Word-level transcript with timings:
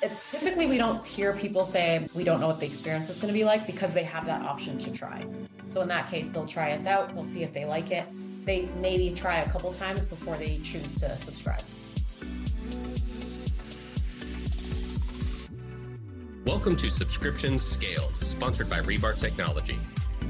Typically, 0.00 0.66
we 0.66 0.78
don't 0.78 1.06
hear 1.06 1.34
people 1.34 1.62
say 1.62 2.08
we 2.14 2.24
don't 2.24 2.40
know 2.40 2.46
what 2.46 2.58
the 2.58 2.64
experience 2.64 3.10
is 3.10 3.16
going 3.16 3.30
to 3.30 3.38
be 3.38 3.44
like 3.44 3.66
because 3.66 3.92
they 3.92 4.02
have 4.02 4.24
that 4.24 4.40
option 4.46 4.78
to 4.78 4.90
try. 4.90 5.26
So 5.66 5.82
in 5.82 5.88
that 5.88 6.08
case, 6.08 6.30
they'll 6.30 6.46
try 6.46 6.72
us 6.72 6.86
out. 6.86 7.12
They'll 7.14 7.22
see 7.22 7.42
if 7.42 7.52
they 7.52 7.66
like 7.66 7.90
it. 7.90 8.06
They 8.46 8.70
maybe 8.80 9.14
try 9.14 9.40
a 9.40 9.50
couple 9.50 9.70
times 9.72 10.06
before 10.06 10.38
they 10.38 10.56
choose 10.64 10.94
to 11.00 11.14
subscribe. 11.18 11.60
Welcome 16.46 16.78
to 16.78 16.88
Subscriptions 16.88 17.62
Scale, 17.62 18.10
sponsored 18.22 18.70
by 18.70 18.80
Rebar 18.80 19.18
Technology. 19.18 19.78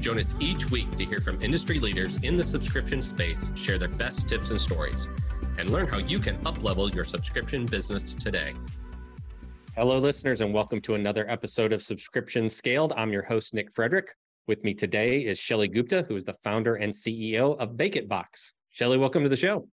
Join 0.01 0.19
us 0.19 0.35
each 0.41 0.69
week 0.69 0.93
to 0.97 1.05
hear 1.05 1.21
from 1.21 1.41
industry 1.41 1.79
leaders 1.79 2.17
in 2.23 2.35
the 2.35 2.43
subscription 2.43 3.01
space 3.01 3.51
share 3.55 3.77
their 3.77 3.87
best 3.87 4.27
tips 4.27 4.49
and 4.49 4.59
stories, 4.59 5.07
and 5.57 5.69
learn 5.69 5.87
how 5.87 5.99
you 5.99 6.19
can 6.19 6.35
uplevel 6.39 6.93
your 6.93 7.05
subscription 7.05 7.65
business 7.65 8.13
today. 8.13 8.53
Hello, 9.77 9.97
listeners, 9.99 10.41
and 10.41 10.53
welcome 10.53 10.81
to 10.81 10.95
another 10.95 11.25
episode 11.29 11.71
of 11.71 11.81
Subscription 11.81 12.49
Scaled. 12.49 12.91
I'm 12.97 13.13
your 13.13 13.23
host, 13.23 13.53
Nick 13.53 13.71
Frederick. 13.71 14.13
With 14.45 14.65
me 14.65 14.73
today 14.73 15.19
is 15.19 15.39
Shelly 15.39 15.69
Gupta, 15.69 16.03
who 16.09 16.15
is 16.17 16.25
the 16.25 16.33
founder 16.33 16.75
and 16.75 16.91
CEO 16.91 17.57
of 17.57 17.77
Bake 17.77 17.95
It 17.95 18.09
Box. 18.09 18.51
Shelly, 18.71 18.97
welcome 18.97 19.23
to 19.23 19.29
the 19.29 19.37
show. 19.37 19.69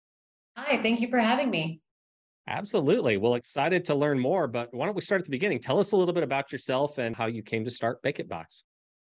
Hi, 0.57 0.83
thank 0.83 1.01
you 1.01 1.07
for 1.07 1.21
having 1.21 1.49
me. 1.49 1.80
Absolutely. 2.49 3.19
Well, 3.19 3.37
excited 3.37 3.85
to 3.85 3.95
learn 3.95 4.19
more, 4.19 4.49
but 4.49 4.75
why 4.75 4.87
don't 4.87 4.97
we 4.97 5.01
start 5.01 5.21
at 5.21 5.27
the 5.27 5.30
beginning? 5.30 5.61
Tell 5.61 5.79
us 5.79 5.93
a 5.93 5.97
little 5.97 6.13
bit 6.13 6.24
about 6.24 6.51
yourself 6.51 6.99
and 6.99 7.15
how 7.15 7.27
you 7.27 7.45
came 7.45 7.65
to 7.65 7.71
start 7.71 8.02
Bake 8.02 8.19
It 8.19 8.29
Box. 8.29 8.65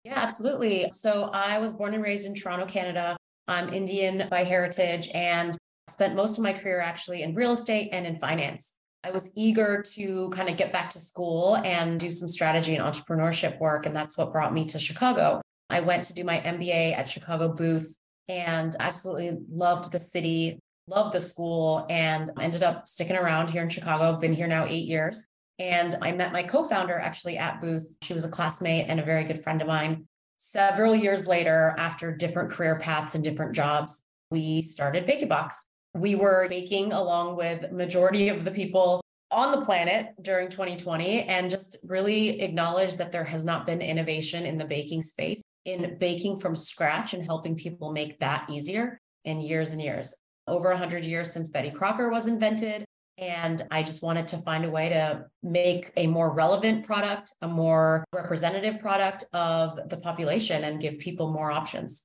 Yeah, 0.05 0.19
absolutely. 0.19 0.91
So 0.93 1.25
I 1.35 1.59
was 1.59 1.75
born 1.75 1.93
and 1.93 2.03
raised 2.03 2.25
in 2.25 2.35
Toronto, 2.35 2.65
Canada. 2.65 3.19
I'm 3.47 3.69
Indian 3.75 4.29
by 4.31 4.45
heritage 4.45 5.11
and 5.13 5.55
spent 5.91 6.17
most 6.17 6.39
of 6.39 6.43
my 6.43 6.55
career 6.55 6.81
actually 6.81 7.23
in 7.23 7.35
real 7.35 7.53
estate 7.53 7.91
and 7.93 8.07
in 8.07 8.17
finance. 8.17 8.73
I 9.03 9.11
was 9.11 9.31
eager 9.35 9.83
to 9.95 10.29
kind 10.31 10.49
of 10.49 10.57
get 10.57 10.73
back 10.73 10.91
to 10.91 11.01
school 11.01 11.57
and 11.57 11.99
do 11.99 12.11
some 12.11 12.29
strategy 12.29 12.77
and 12.77 12.85
entrepreneurship 12.85 13.59
work. 13.59 13.87
And 13.87 13.97
that's 13.97 14.17
what 14.19 14.33
brought 14.33 14.53
me 14.53 14.67
to 14.67 14.79
Chicago. 14.79 15.41
I 15.71 15.81
went 15.81 16.05
to 16.07 16.15
do 16.15 16.25
my 16.25 16.39
MBA 16.41 16.97
at 16.97 17.09
Chicago 17.09 17.49
Booth 17.49 17.97
and 18.29 18.77
absolutely 18.79 19.39
loved 19.51 19.91
the 19.91 19.99
city, 19.99 20.59
loved 20.87 21.15
the 21.15 21.21
school, 21.21 21.87
and 21.89 22.31
ended 22.39 22.63
up 22.63 22.87
sticking 22.87 23.17
around 23.17 23.51
here 23.51 23.63
in 23.63 23.71
Chicago. 23.71 24.13
I've 24.13 24.21
been 24.21 24.33
here 24.35 24.47
now 24.47 24.67
eight 24.67 24.87
years. 24.87 25.27
And 25.59 25.97
I 26.03 26.13
met 26.13 26.33
my 26.33 26.43
co 26.43 26.65
founder 26.65 26.99
actually 26.99 27.39
at 27.39 27.61
Booth. 27.61 27.97
She 28.03 28.13
was 28.13 28.25
a 28.25 28.31
classmate 28.31 28.87
and 28.89 29.01
a 29.01 29.05
very 29.05 29.25
good 29.25 29.43
friend 29.43 29.61
of 29.63 29.69
mine. 29.69 30.07
Several 30.39 30.95
years 30.95 31.27
later, 31.27 31.75
after 31.79 32.17
different 32.17 32.51
career 32.51 32.79
paths 32.79 33.15
and 33.15 33.23
different 33.23 33.55
jobs, 33.55 34.03
we 34.31 34.63
started 34.63 35.07
Bake 35.07 35.23
It 35.23 35.29
Box. 35.29 35.67
We 35.95 36.15
were 36.15 36.47
baking 36.49 36.93
along 36.93 37.37
with 37.37 37.73
majority 37.73 38.29
of 38.29 38.45
the 38.45 38.51
people 38.51 39.01
on 39.31 39.53
the 39.53 39.65
planet 39.65 40.09
during 40.23 40.49
2020 40.49 41.23
and 41.23 41.51
just 41.51 41.77
really 41.85 42.41
acknowledge 42.41 42.97
that 42.97 43.13
there 43.13 43.25
has 43.25 43.45
not 43.45 43.67
been 43.67 43.81
innovation 43.81 44.45
in 44.45 44.59
the 44.59 44.65
baking 44.65 45.03
space 45.03 45.43
in 45.65 45.97
baking 45.99 46.39
from 46.39 46.57
scratch 46.57 47.15
and 47.15 47.25
helping 47.25 47.55
people 47.55 47.93
make 47.93 48.19
that 48.21 48.49
easier 48.49 49.01
in 49.25 49.41
years 49.41 49.73
and 49.73 49.81
years. 49.81 50.15
Over 50.47 50.71
100 50.71 51.05
years 51.05 51.33
since 51.33 51.51
Betty 51.51 51.71
Crocker 51.71 52.09
was 52.09 52.27
invented. 52.27 52.85
And 53.19 53.63
I 53.71 53.83
just 53.83 54.03
wanted 54.03 54.27
to 54.29 54.39
find 54.39 54.65
a 54.65 54.71
way 54.71 54.89
to 54.89 55.27
make 55.43 55.93
a 55.97 56.07
more 56.07 56.33
relevant 56.33 56.87
product, 56.87 57.35
a 57.43 57.49
more 57.49 58.05
representative 58.15 58.81
product 58.81 59.25
of 59.35 59.79
the 59.91 59.99
population 59.99 60.65
and 60.65 60.81
give 60.81 60.99
people 60.99 61.31
more 61.31 61.53
options. 61.53 62.05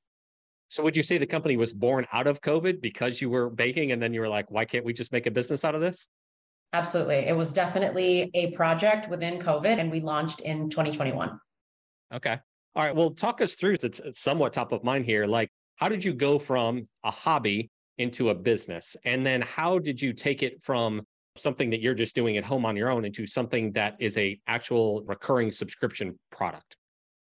So 0.69 0.83
would 0.83 0.97
you 0.97 1.03
say 1.03 1.17
the 1.17 1.25
company 1.25 1.57
was 1.57 1.73
born 1.73 2.05
out 2.11 2.27
of 2.27 2.41
COVID 2.41 2.81
because 2.81 3.21
you 3.21 3.29
were 3.29 3.49
baking 3.49 3.91
and 3.91 4.01
then 4.01 4.13
you 4.13 4.21
were 4.21 4.29
like, 4.29 4.49
why 4.49 4.65
can't 4.65 4.83
we 4.83 4.93
just 4.93 5.11
make 5.11 5.27
a 5.27 5.31
business 5.31 5.63
out 5.63 5.75
of 5.75 5.81
this? 5.81 6.07
Absolutely. 6.73 7.17
It 7.27 7.35
was 7.35 7.53
definitely 7.53 8.29
a 8.33 8.51
project 8.51 9.07
within 9.07 9.39
COVID 9.39 9.79
and 9.79 9.91
we 9.91 10.01
launched 10.01 10.41
in 10.41 10.69
2021. 10.69 11.39
Okay. 12.13 12.37
All 12.75 12.83
right. 12.83 12.95
Well, 12.95 13.11
talk 13.11 13.39
us 13.41 13.55
through, 13.55 13.77
it's, 13.81 13.99
it's 13.99 14.19
somewhat 14.19 14.51
top 14.51 14.71
of 14.71 14.83
mind 14.83 15.05
here. 15.05 15.25
Like, 15.25 15.49
how 15.77 15.87
did 15.87 16.03
you 16.03 16.13
go 16.13 16.37
from 16.39 16.87
a 17.03 17.11
hobby 17.11 17.69
into 17.97 18.29
a 18.29 18.35
business? 18.35 18.95
And 19.05 19.25
then 19.25 19.41
how 19.41 19.79
did 19.79 20.01
you 20.01 20.11
take 20.11 20.43
it 20.43 20.61
from 20.61 21.03
something 21.37 21.69
that 21.69 21.81
you're 21.81 21.93
just 21.93 22.15
doing 22.15 22.37
at 22.37 22.43
home 22.43 22.65
on 22.65 22.75
your 22.75 22.89
own 22.89 23.05
into 23.05 23.25
something 23.25 23.71
that 23.73 23.95
is 23.99 24.17
a 24.17 24.39
actual 24.47 25.03
recurring 25.05 25.51
subscription 25.51 26.17
product? 26.31 26.75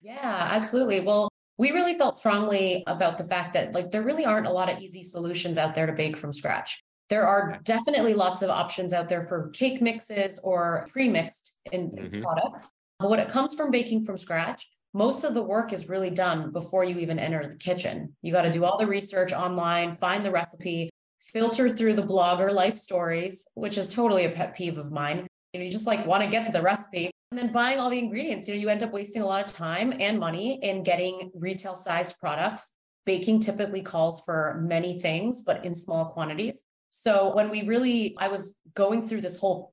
Yeah, 0.02 0.50
absolutely. 0.52 1.02
Well, 1.02 1.29
we 1.60 1.72
really 1.72 1.98
felt 1.98 2.16
strongly 2.16 2.86
about 2.88 3.18
the 3.18 3.24
fact 3.24 3.54
that 3.54 3.74
like 3.74 3.92
there 3.92 4.02
really 4.02 4.24
aren't 4.24 4.48
a 4.48 4.52
lot 4.52 4.72
of 4.72 4.80
easy 4.80 5.04
solutions 5.04 5.58
out 5.58 5.76
there 5.76 5.86
to 5.86 5.92
bake 5.92 6.16
from 6.16 6.32
scratch. 6.32 6.82
There 7.10 7.28
are 7.28 7.60
definitely 7.64 8.14
lots 8.14 8.42
of 8.42 8.50
options 8.50 8.94
out 8.94 9.10
there 9.10 9.24
for 9.24 9.50
cake 9.50 9.82
mixes 9.82 10.40
or 10.42 10.88
pre-mixed 10.90 11.54
in 11.74 11.92
mm-hmm. 11.92 12.22
products. 12.22 12.70
But 13.00 13.10
when 13.10 13.20
it 13.20 13.28
comes 13.28 13.54
from 13.56 13.72
baking 13.72 14.06
from 14.06 14.18
scratch, 14.18 14.70
most 14.94 15.26
of 15.26 15.34
the 15.34 15.44
work 15.44 15.74
is 15.74 15.90
really 15.90 16.10
done 16.10 16.52
before 16.52 16.86
you 16.86 16.98
even 16.98 17.20
enter 17.20 17.46
the 17.46 17.58
kitchen. 17.58 18.16
You 18.22 18.32
got 18.32 18.44
to 18.44 18.50
do 18.50 18.64
all 18.64 18.78
the 18.78 18.88
research 18.88 19.34
online, 19.34 19.92
find 19.92 20.24
the 20.24 20.32
recipe, 20.32 20.90
filter 21.20 21.70
through 21.70 21.96
the 21.96 22.04
blogger 22.04 22.54
life 22.54 22.78
stories, 22.78 23.46
which 23.56 23.78
is 23.78 23.90
totally 23.90 24.24
a 24.24 24.32
pet 24.32 24.56
peeve 24.56 24.78
of 24.78 24.92
mine. 24.92 25.28
You 25.54 25.60
know, 25.60 25.66
you 25.66 25.72
just 25.72 25.88
like 25.88 26.06
want 26.06 26.24
to 26.24 26.30
get 26.30 26.46
to 26.46 26.54
the 26.54 26.62
recipe 26.62 27.12
and 27.32 27.38
then 27.38 27.52
buying 27.52 27.80
all 27.80 27.90
the 27.90 28.00
ingredients. 28.00 28.48
You 28.48 28.56
know, 28.56 28.60
you 28.60 28.70
end 28.70 28.84
up 28.84 28.92
wasting 28.92 29.22
a 29.22 29.26
lot 29.26 29.46
of 29.46 29.56
time 29.56 29.94
and 30.00 30.20
money 30.20 30.60
in 30.64 30.84
getting 30.84 31.32
retail 31.36 31.76
sized 31.76 32.20
products. 32.20 32.72
Baking 33.06 33.40
typically 33.40 33.82
calls 33.82 34.22
for 34.26 34.62
many 34.66 35.00
things, 35.00 35.44
but 35.44 35.64
in 35.64 35.74
small 35.74 36.06
quantities. 36.06 36.64
So 36.90 37.34
when 37.36 37.50
we 37.50 37.64
really, 37.64 38.16
I 38.18 38.28
was 38.30 38.56
going 38.74 39.08
through 39.08 39.22
this 39.22 39.38
whole 39.38 39.72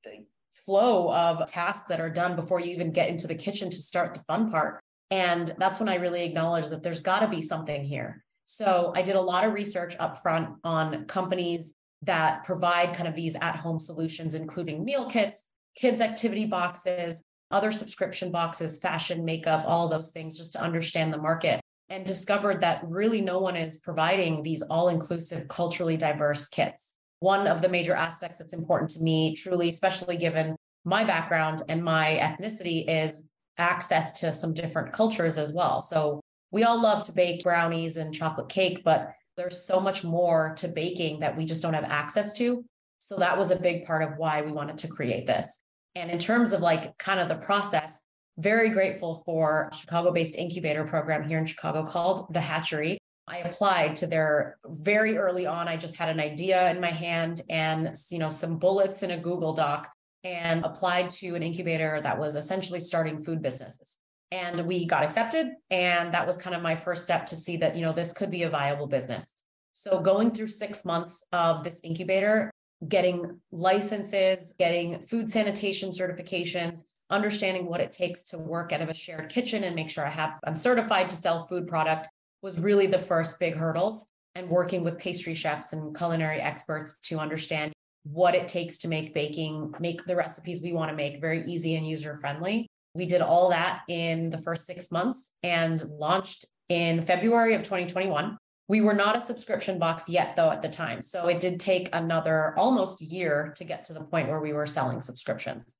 flow 0.51 1.11
of 1.11 1.45
tasks 1.47 1.87
that 1.87 1.99
are 1.99 2.09
done 2.09 2.35
before 2.35 2.59
you 2.59 2.71
even 2.71 2.91
get 2.91 3.09
into 3.09 3.27
the 3.27 3.35
kitchen 3.35 3.69
to 3.69 3.77
start 3.77 4.13
the 4.13 4.19
fun 4.21 4.51
part. 4.51 4.79
And 5.09 5.51
that's 5.57 5.79
when 5.79 5.89
I 5.89 5.95
really 5.95 6.25
acknowledged 6.25 6.69
that 6.71 6.83
there's 6.83 7.01
got 7.01 7.19
to 7.19 7.27
be 7.27 7.41
something 7.41 7.83
here. 7.83 8.23
So 8.45 8.93
I 8.95 9.01
did 9.01 9.15
a 9.15 9.21
lot 9.21 9.45
of 9.45 9.53
research 9.53 9.95
up 9.99 10.21
front 10.21 10.57
on 10.63 11.05
companies 11.05 11.73
that 12.03 12.43
provide 12.43 12.93
kind 12.93 13.07
of 13.07 13.15
these 13.15 13.35
at 13.35 13.55
home 13.55 13.79
solutions, 13.79 14.35
including 14.35 14.85
meal 14.85 15.09
kits, 15.09 15.43
kids' 15.75 16.01
activity 16.01 16.45
boxes, 16.45 17.23
other 17.51 17.71
subscription 17.71 18.31
boxes, 18.31 18.79
fashion, 18.79 19.23
makeup, 19.23 19.63
all 19.67 19.87
those 19.87 20.11
things, 20.11 20.37
just 20.37 20.53
to 20.53 20.61
understand 20.61 21.13
the 21.13 21.17
market. 21.17 21.61
And 21.89 22.05
discovered 22.05 22.59
that 22.61 22.81
really 22.85 23.21
no 23.21 23.39
one 23.39 23.55
is 23.55 23.77
providing 23.77 24.43
these 24.43 24.61
all 24.61 24.89
inclusive, 24.89 25.47
culturally 25.47 25.95
diverse 25.95 26.49
kits. 26.49 26.95
One 27.19 27.47
of 27.47 27.61
the 27.61 27.69
major 27.69 27.95
aspects 27.95 28.37
that's 28.37 28.53
important 28.53 28.91
to 28.91 28.99
me, 28.99 29.33
truly, 29.35 29.69
especially 29.69 30.17
given 30.17 30.57
my 30.83 31.05
background 31.05 31.63
and 31.69 31.81
my 31.83 32.19
ethnicity, 32.21 32.83
is 32.87 33.23
access 33.57 34.19
to 34.19 34.33
some 34.33 34.53
different 34.53 34.91
cultures 34.91 35.37
as 35.37 35.53
well. 35.53 35.79
So 35.79 36.19
we 36.51 36.63
all 36.63 36.81
love 36.81 37.05
to 37.05 37.11
bake 37.13 37.43
brownies 37.43 37.95
and 37.95 38.13
chocolate 38.13 38.49
cake, 38.49 38.83
but 38.83 39.13
there's 39.37 39.65
so 39.65 39.79
much 39.79 40.03
more 40.03 40.53
to 40.57 40.67
baking 40.67 41.21
that 41.21 41.37
we 41.37 41.45
just 41.45 41.61
don't 41.61 41.73
have 41.73 41.85
access 41.85 42.33
to. 42.35 42.65
So 42.99 43.15
that 43.17 43.37
was 43.37 43.51
a 43.51 43.59
big 43.59 43.85
part 43.85 44.03
of 44.03 44.17
why 44.17 44.41
we 44.41 44.51
wanted 44.51 44.77
to 44.79 44.87
create 44.87 45.25
this. 45.25 45.59
And 45.97 46.11
in 46.11 46.19
terms 46.19 46.53
of 46.53 46.61
like 46.61 46.95
kind 46.99 47.19
of 47.19 47.27
the 47.27 47.43
process, 47.43 48.01
very 48.37 48.69
grateful 48.69 49.23
for 49.25 49.71
Chicago 49.73 50.11
based 50.11 50.35
incubator 50.35 50.83
program 50.83 51.27
here 51.27 51.39
in 51.39 51.47
Chicago 51.47 51.83
called 51.83 52.31
The 52.31 52.39
Hatchery. 52.39 52.99
I 53.27 53.39
applied 53.39 53.95
to 53.97 54.07
their 54.07 54.57
very 54.67 55.17
early 55.17 55.47
on. 55.47 55.67
I 55.67 55.75
just 55.75 55.97
had 55.97 56.09
an 56.09 56.19
idea 56.19 56.69
in 56.69 56.79
my 56.79 56.91
hand 56.91 57.41
and 57.49 57.95
you 58.11 58.19
know 58.19 58.29
some 58.29 58.59
bullets 58.59 59.01
in 59.01 59.09
a 59.09 59.17
Google 59.17 59.53
Doc 59.53 59.89
and 60.23 60.63
applied 60.63 61.09
to 61.09 61.33
an 61.33 61.41
incubator 61.41 61.99
that 62.01 62.19
was 62.19 62.35
essentially 62.35 62.79
starting 62.79 63.17
food 63.17 63.41
businesses. 63.41 63.97
And 64.29 64.67
we 64.67 64.85
got 64.85 65.03
accepted. 65.03 65.47
And 65.71 66.13
that 66.13 66.27
was 66.27 66.37
kind 66.37 66.55
of 66.55 66.61
my 66.61 66.75
first 66.75 67.03
step 67.03 67.25
to 67.27 67.35
see 67.35 67.57
that, 67.57 67.75
you 67.75 67.81
know, 67.81 67.93
this 67.93 68.13
could 68.13 68.29
be 68.29 68.43
a 68.43 68.49
viable 68.49 68.87
business. 68.87 69.33
So 69.73 69.99
going 69.99 70.29
through 70.29 70.47
six 70.47 70.85
months 70.85 71.23
of 71.31 71.63
this 71.63 71.79
incubator, 71.83 72.51
getting 72.87 73.39
licenses, 73.51 74.53
getting 74.59 74.99
food 74.99 75.29
sanitation 75.29 75.89
certifications, 75.89 76.83
understanding 77.09 77.65
what 77.65 77.81
it 77.81 77.91
takes 77.91 78.23
to 78.23 78.37
work 78.37 78.71
out 78.71 78.81
of 78.81 78.89
a 78.89 78.93
shared 78.93 79.29
kitchen 79.29 79.63
and 79.63 79.75
make 79.75 79.89
sure 79.89 80.05
I 80.05 80.09
have 80.09 80.39
I'm 80.43 80.55
certified 80.55 81.09
to 81.09 81.15
sell 81.15 81.45
food 81.45 81.67
product 81.67 82.09
was 82.41 82.59
really 82.59 82.87
the 82.87 82.97
first 82.97 83.39
big 83.39 83.55
hurdles 83.55 84.05
and 84.35 84.49
working 84.49 84.83
with 84.83 84.99
pastry 84.99 85.33
chefs 85.33 85.73
and 85.73 85.95
culinary 85.95 86.39
experts 86.39 86.97
to 87.03 87.17
understand 87.17 87.73
what 88.03 88.35
it 88.35 88.47
takes 88.47 88.77
to 88.79 88.87
make 88.87 89.13
baking, 89.13 89.73
make 89.79 90.05
the 90.05 90.15
recipes 90.15 90.61
we 90.61 90.73
want 90.73 90.89
to 90.89 90.95
make 90.95 91.19
very 91.19 91.43
easy 91.45 91.75
and 91.75 91.87
user 91.87 92.13
friendly. 92.15 92.67
We 92.93 93.05
did 93.05 93.21
all 93.21 93.49
that 93.49 93.81
in 93.87 94.29
the 94.29 94.37
first 94.37 94.65
six 94.65 94.91
months 94.91 95.29
and 95.43 95.81
launched 95.89 96.45
in 96.69 97.01
February 97.01 97.55
of 97.55 97.63
2021. 97.63 98.37
We 98.69 98.81
were 98.81 98.93
not 98.93 99.15
a 99.15 99.21
subscription 99.21 99.79
box 99.79 100.09
yet, 100.09 100.35
though, 100.35 100.51
at 100.51 100.61
the 100.61 100.69
time. 100.69 101.01
So 101.01 101.27
it 101.27 101.39
did 101.39 101.59
take 101.59 101.89
another 101.93 102.53
almost 102.57 103.01
year 103.01 103.53
to 103.55 103.63
get 103.63 103.85
to 103.85 103.93
the 103.93 104.03
point 104.03 104.27
where 104.27 104.41
we 104.41 104.51
were 104.51 104.67
selling 104.67 104.99
subscriptions. 104.99 105.75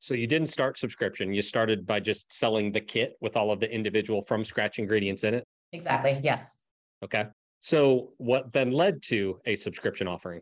So 0.00 0.14
you 0.14 0.26
didn't 0.26 0.48
start 0.48 0.78
subscription. 0.78 1.32
You 1.32 1.42
started 1.42 1.86
by 1.86 2.00
just 2.00 2.32
selling 2.32 2.72
the 2.72 2.80
kit 2.80 3.14
with 3.20 3.36
all 3.36 3.50
of 3.50 3.60
the 3.60 3.70
individual 3.70 4.22
from 4.22 4.44
scratch 4.44 4.78
ingredients 4.78 5.24
in 5.24 5.34
it. 5.34 5.44
Exactly. 5.72 6.18
Yes. 6.22 6.56
Okay. 7.02 7.26
So 7.60 8.12
what 8.18 8.52
then 8.52 8.70
led 8.70 9.02
to 9.04 9.38
a 9.44 9.56
subscription 9.56 10.06
offering? 10.06 10.40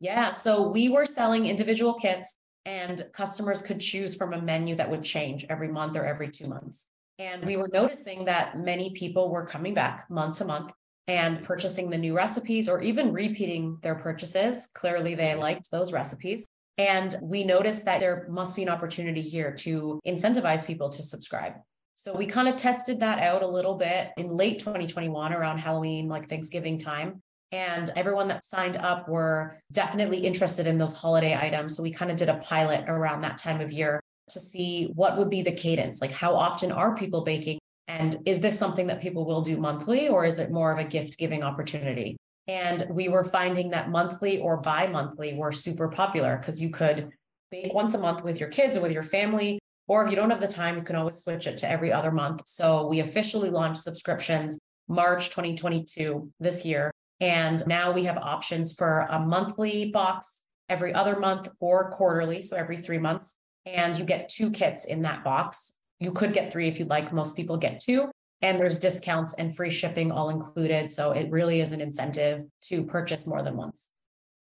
Yeah. 0.00 0.30
So 0.30 0.68
we 0.68 0.88
were 0.88 1.04
selling 1.04 1.46
individual 1.46 1.94
kits 1.94 2.36
and 2.64 3.04
customers 3.12 3.62
could 3.62 3.80
choose 3.80 4.14
from 4.14 4.32
a 4.32 4.40
menu 4.40 4.74
that 4.76 4.90
would 4.90 5.02
change 5.02 5.46
every 5.48 5.68
month 5.68 5.96
or 5.96 6.04
every 6.04 6.28
two 6.28 6.46
months. 6.46 6.86
And 7.18 7.44
we 7.44 7.56
were 7.56 7.68
noticing 7.72 8.24
that 8.26 8.56
many 8.56 8.90
people 8.90 9.30
were 9.30 9.46
coming 9.46 9.74
back 9.74 10.08
month 10.10 10.38
to 10.38 10.44
month 10.44 10.72
and 11.08 11.36
mm-hmm. 11.36 11.44
purchasing 11.44 11.90
the 11.90 11.98
new 11.98 12.16
recipes 12.16 12.68
or 12.68 12.80
even 12.80 13.12
repeating 13.12 13.78
their 13.82 13.94
purchases. 13.94 14.68
Clearly, 14.74 15.14
they 15.14 15.34
liked 15.34 15.70
those 15.70 15.92
recipes. 15.92 16.46
And 16.78 17.14
we 17.20 17.44
noticed 17.44 17.84
that 17.84 18.00
there 18.00 18.26
must 18.30 18.56
be 18.56 18.62
an 18.62 18.68
opportunity 18.68 19.20
here 19.20 19.52
to 19.58 20.00
incentivize 20.06 20.66
people 20.66 20.88
to 20.88 21.02
subscribe. 21.02 21.54
So 21.96 22.14
we 22.14 22.26
kind 22.26 22.48
of 22.48 22.56
tested 22.56 23.00
that 23.00 23.20
out 23.20 23.42
a 23.42 23.46
little 23.46 23.74
bit 23.74 24.10
in 24.16 24.28
late 24.28 24.58
2021 24.58 25.32
around 25.32 25.58
Halloween, 25.58 26.08
like 26.08 26.28
Thanksgiving 26.28 26.78
time. 26.78 27.22
And 27.52 27.90
everyone 27.94 28.28
that 28.28 28.44
signed 28.44 28.78
up 28.78 29.08
were 29.08 29.60
definitely 29.70 30.18
interested 30.18 30.66
in 30.66 30.78
those 30.78 30.94
holiday 30.94 31.36
items. 31.38 31.76
So 31.76 31.82
we 31.82 31.90
kind 31.90 32.10
of 32.10 32.16
did 32.16 32.30
a 32.30 32.38
pilot 32.38 32.86
around 32.88 33.20
that 33.20 33.36
time 33.36 33.60
of 33.60 33.70
year 33.70 34.00
to 34.30 34.40
see 34.40 34.86
what 34.94 35.18
would 35.18 35.28
be 35.28 35.42
the 35.42 35.52
cadence. 35.52 36.00
Like, 36.00 36.12
how 36.12 36.34
often 36.34 36.72
are 36.72 36.96
people 36.96 37.20
baking? 37.20 37.58
And 37.88 38.16
is 38.26 38.40
this 38.40 38.58
something 38.58 38.86
that 38.86 39.02
people 39.02 39.24
will 39.24 39.40
do 39.40 39.56
monthly, 39.56 40.08
or 40.08 40.24
is 40.24 40.38
it 40.38 40.50
more 40.50 40.72
of 40.72 40.78
a 40.78 40.84
gift 40.84 41.18
giving 41.18 41.42
opportunity? 41.42 42.16
And 42.48 42.86
we 42.90 43.08
were 43.08 43.24
finding 43.24 43.70
that 43.70 43.90
monthly 43.90 44.40
or 44.40 44.56
bi 44.56 44.86
monthly 44.86 45.34
were 45.34 45.52
super 45.52 45.88
popular 45.88 46.36
because 46.36 46.60
you 46.60 46.70
could 46.70 47.10
bake 47.50 47.72
once 47.72 47.94
a 47.94 47.98
month 47.98 48.24
with 48.24 48.40
your 48.40 48.48
kids 48.48 48.76
or 48.76 48.80
with 48.80 48.92
your 48.92 49.02
family. 49.02 49.58
Or 49.88 50.04
if 50.04 50.10
you 50.10 50.16
don't 50.16 50.30
have 50.30 50.40
the 50.40 50.48
time, 50.48 50.76
you 50.76 50.82
can 50.82 50.96
always 50.96 51.16
switch 51.16 51.46
it 51.46 51.58
to 51.58 51.70
every 51.70 51.92
other 51.92 52.10
month. 52.10 52.42
So 52.46 52.86
we 52.86 53.00
officially 53.00 53.50
launched 53.50 53.82
subscriptions 53.82 54.58
March 54.88 55.30
2022 55.30 56.30
this 56.40 56.64
year. 56.64 56.90
And 57.20 57.64
now 57.66 57.92
we 57.92 58.04
have 58.04 58.16
options 58.16 58.74
for 58.74 59.06
a 59.08 59.20
monthly 59.20 59.90
box 59.90 60.40
every 60.68 60.92
other 60.94 61.18
month 61.18 61.48
or 61.60 61.90
quarterly, 61.90 62.42
so 62.42 62.56
every 62.56 62.76
three 62.76 62.98
months. 62.98 63.36
And 63.66 63.96
you 63.96 64.04
get 64.04 64.28
two 64.28 64.50
kits 64.50 64.86
in 64.86 65.02
that 65.02 65.22
box. 65.22 65.74
You 66.02 66.12
could 66.12 66.32
get 66.32 66.52
three 66.52 66.68
if 66.68 66.78
you'd 66.78 66.90
like. 66.90 67.12
Most 67.12 67.36
people 67.36 67.56
get 67.56 67.80
two. 67.80 68.10
And 68.40 68.58
there's 68.58 68.78
discounts 68.78 69.34
and 69.34 69.54
free 69.54 69.70
shipping 69.70 70.10
all 70.10 70.30
included. 70.30 70.90
So 70.90 71.12
it 71.12 71.30
really 71.30 71.60
is 71.60 71.70
an 71.70 71.80
incentive 71.80 72.42
to 72.62 72.82
purchase 72.82 73.26
more 73.26 73.42
than 73.42 73.56
once. 73.56 73.90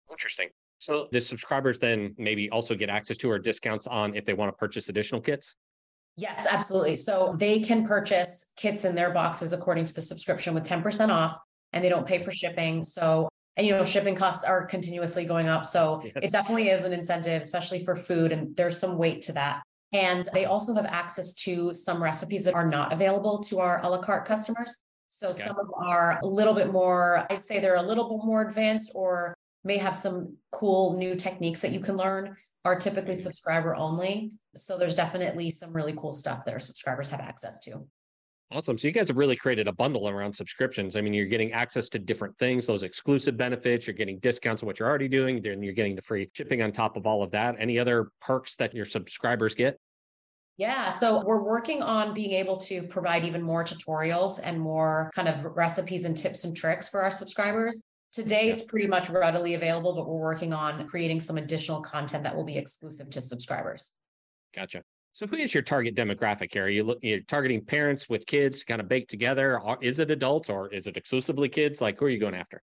Interesting. 0.09 0.50
So 0.77 1.09
the 1.11 1.19
subscribers 1.19 1.79
then 1.79 2.15
maybe 2.17 2.50
also 2.50 2.75
get 2.75 2.89
access 2.89 3.17
to 3.17 3.29
or 3.29 3.38
discounts 3.38 3.88
on 3.88 4.15
if 4.15 4.23
they 4.23 4.33
want 4.33 4.51
to 4.53 4.57
purchase 4.57 4.88
additional 4.88 5.19
kits? 5.19 5.56
Yes, 6.15 6.47
absolutely. 6.50 6.95
So 6.95 7.35
they 7.38 7.59
can 7.59 7.85
purchase 7.85 8.45
kits 8.56 8.85
in 8.85 8.95
their 8.95 9.11
boxes 9.11 9.53
according 9.53 9.85
to 9.85 9.94
the 9.94 10.01
subscription 10.01 10.53
with 10.53 10.63
10% 10.63 11.09
off 11.09 11.38
and 11.73 11.83
they 11.83 11.89
don't 11.89 12.07
pay 12.07 12.23
for 12.23 12.31
shipping. 12.31 12.85
So, 12.85 13.27
and 13.57 13.67
you 13.67 13.73
know, 13.73 13.83
shipping 13.83 14.15
costs 14.15 14.45
are 14.45 14.65
continuously 14.65 15.25
going 15.25 15.47
up. 15.47 15.65
So 15.65 16.01
yes. 16.03 16.13
it 16.23 16.31
definitely 16.31 16.69
is 16.69 16.85
an 16.85 16.94
incentive, 16.94 17.41
especially 17.41 17.83
for 17.83 17.95
food. 17.95 18.31
And 18.31 18.56
there's 18.56 18.79
some 18.79 18.97
weight 18.97 19.21
to 19.23 19.33
that. 19.33 19.61
And 19.91 20.30
they 20.33 20.45
also 20.45 20.74
have 20.75 20.86
access 20.86 21.33
to 21.45 21.74
some 21.74 22.01
recipes 22.01 22.44
that 22.44 22.53
are 22.53 22.68
not 22.68 22.94
available 22.94 23.39
to 23.45 23.59
our 23.59 23.83
a 23.83 23.89
la 23.89 24.00
carte 24.00 24.25
customers. 24.25 24.83
So 25.09 25.30
okay. 25.30 25.39
some 25.39 25.51
of 25.51 25.68
them 25.68 25.71
are 25.75 26.19
a 26.21 26.27
little 26.27 26.53
bit 26.53 26.71
more, 26.71 27.25
I'd 27.30 27.44
say 27.44 27.59
they're 27.59 27.75
a 27.75 27.81
little 27.81 28.07
bit 28.18 28.25
more 28.25 28.41
advanced 28.41 28.91
or 28.94 29.36
may 29.63 29.77
have 29.77 29.95
some 29.95 30.38
cool 30.51 30.97
new 30.97 31.15
techniques 31.15 31.62
that 31.62 31.71
you 31.71 31.80
can 31.80 31.97
learn, 31.97 32.38
are 32.63 32.75
typically 32.75 33.13
mm-hmm. 33.13 33.21
subscriber 33.21 33.75
only. 33.75 34.31
So 34.56 34.77
there's 34.77 34.95
definitely 34.95 35.51
some 35.51 35.74
really 35.74 35.94
cool 35.94 36.12
stuff 36.12 36.45
that 36.45 36.53
our 36.53 36.59
subscribers 36.59 37.09
have 37.09 37.19
access 37.19 37.59
to. 37.62 37.88
Awesome. 38.51 38.80
So 38.80 38.88
you 38.88 38.92
guys 38.92 39.10
have 39.10 39.18
really 39.18 39.36
created 39.36 39.68
a 39.68 39.72
bundle 39.72 40.10
around 40.10 40.34
subscriptions. 40.34 40.96
I 40.96 41.01
mean, 41.01 41.13
you're 41.13 41.28
getting 41.28 41.54
access 41.54 41.88
to 41.90 42.00
different 42.00 42.36
things, 42.40 42.66
those 42.66 42.81
exclusive 42.81 43.38
benefits, 43.38 43.86
you're 43.86 43.94
getting 43.94 44.18
discounts 44.19 44.63
on 44.63 44.68
what 44.68 44.80
you're 44.80 44.90
already 44.90 45.07
doing, 45.07 45.40
then 45.40 45.62
you're 45.62 45.74
getting 45.74 45.96
the 45.96 46.01
free 46.01 46.28
shipping 46.34 46.63
on 46.63 46.72
top 46.72 46.98
of 46.98 47.06
all 47.06 47.22
of 47.22 47.30
that. 47.31 47.56
Any 47.60 47.78
other 47.78 48.10
perks 48.22 48.56
that 48.56 48.74
your 48.74 48.86
subscribers 48.86 49.54
get? 49.54 49.78
Yeah, 50.57 50.90
so 50.90 51.24
we're 51.24 51.44
working 51.44 51.84
on 51.84 52.16
being 52.16 52.31
able 52.31 52.57
to 52.57 52.81
provide 52.84 53.24
even 53.24 53.42
more 53.44 53.63
tutorials 53.63 54.40
and 54.44 54.60
more 54.60 55.12
kind 55.13 55.28
of 55.28 55.45
recipes 55.45 56.06
and 56.06 56.18
tips 56.18 56.44
and 56.44 56.57
tricks 56.57 56.90
for 56.90 57.04
our 57.04 57.12
subscribers. 57.12 57.84
Today, 58.12 58.50
it's 58.50 58.63
pretty 58.63 58.88
much 58.88 59.10
readily 59.10 59.54
available, 59.54 59.94
but 59.94 60.07
we're 60.07 60.19
working 60.19 60.52
on 60.54 60.88
creating 60.88 61.22
some 61.22 61.38
additional 61.38 61.81
content 61.81 62.24
that 62.24 62.36
will 62.36 62.44
be 62.44 62.57
exclusive 62.57 63.12
to 63.12 63.22
subscribers. 63.22 63.94
Gotcha. 64.56 64.81
So 65.19 65.27
who 65.27 65.36
is 65.36 65.54
your 65.54 65.63
target 65.63 65.95
demographic 65.95 66.54
here? 66.54 66.63
Are 66.63 66.69
you 66.69 66.86
look, 66.86 67.00
you're 67.01 67.19
targeting 67.19 67.60
parents 67.60 68.07
with 68.07 68.25
kids 68.25 68.63
kind 68.63 68.80
of 68.80 68.88
baked 68.88 69.10
together? 69.10 69.60
Is 69.81 70.00
it 70.00 70.12
adults 70.12 70.50
or 70.50 70.69
is 70.69 70.88
it 70.88 70.95
exclusively 70.95 71.50
kids? 71.50 71.81
Like 71.81 72.00
who 72.00 72.06
are 72.06 72.10
you 72.10 72.21
going 72.21 72.36
after? 72.36 72.62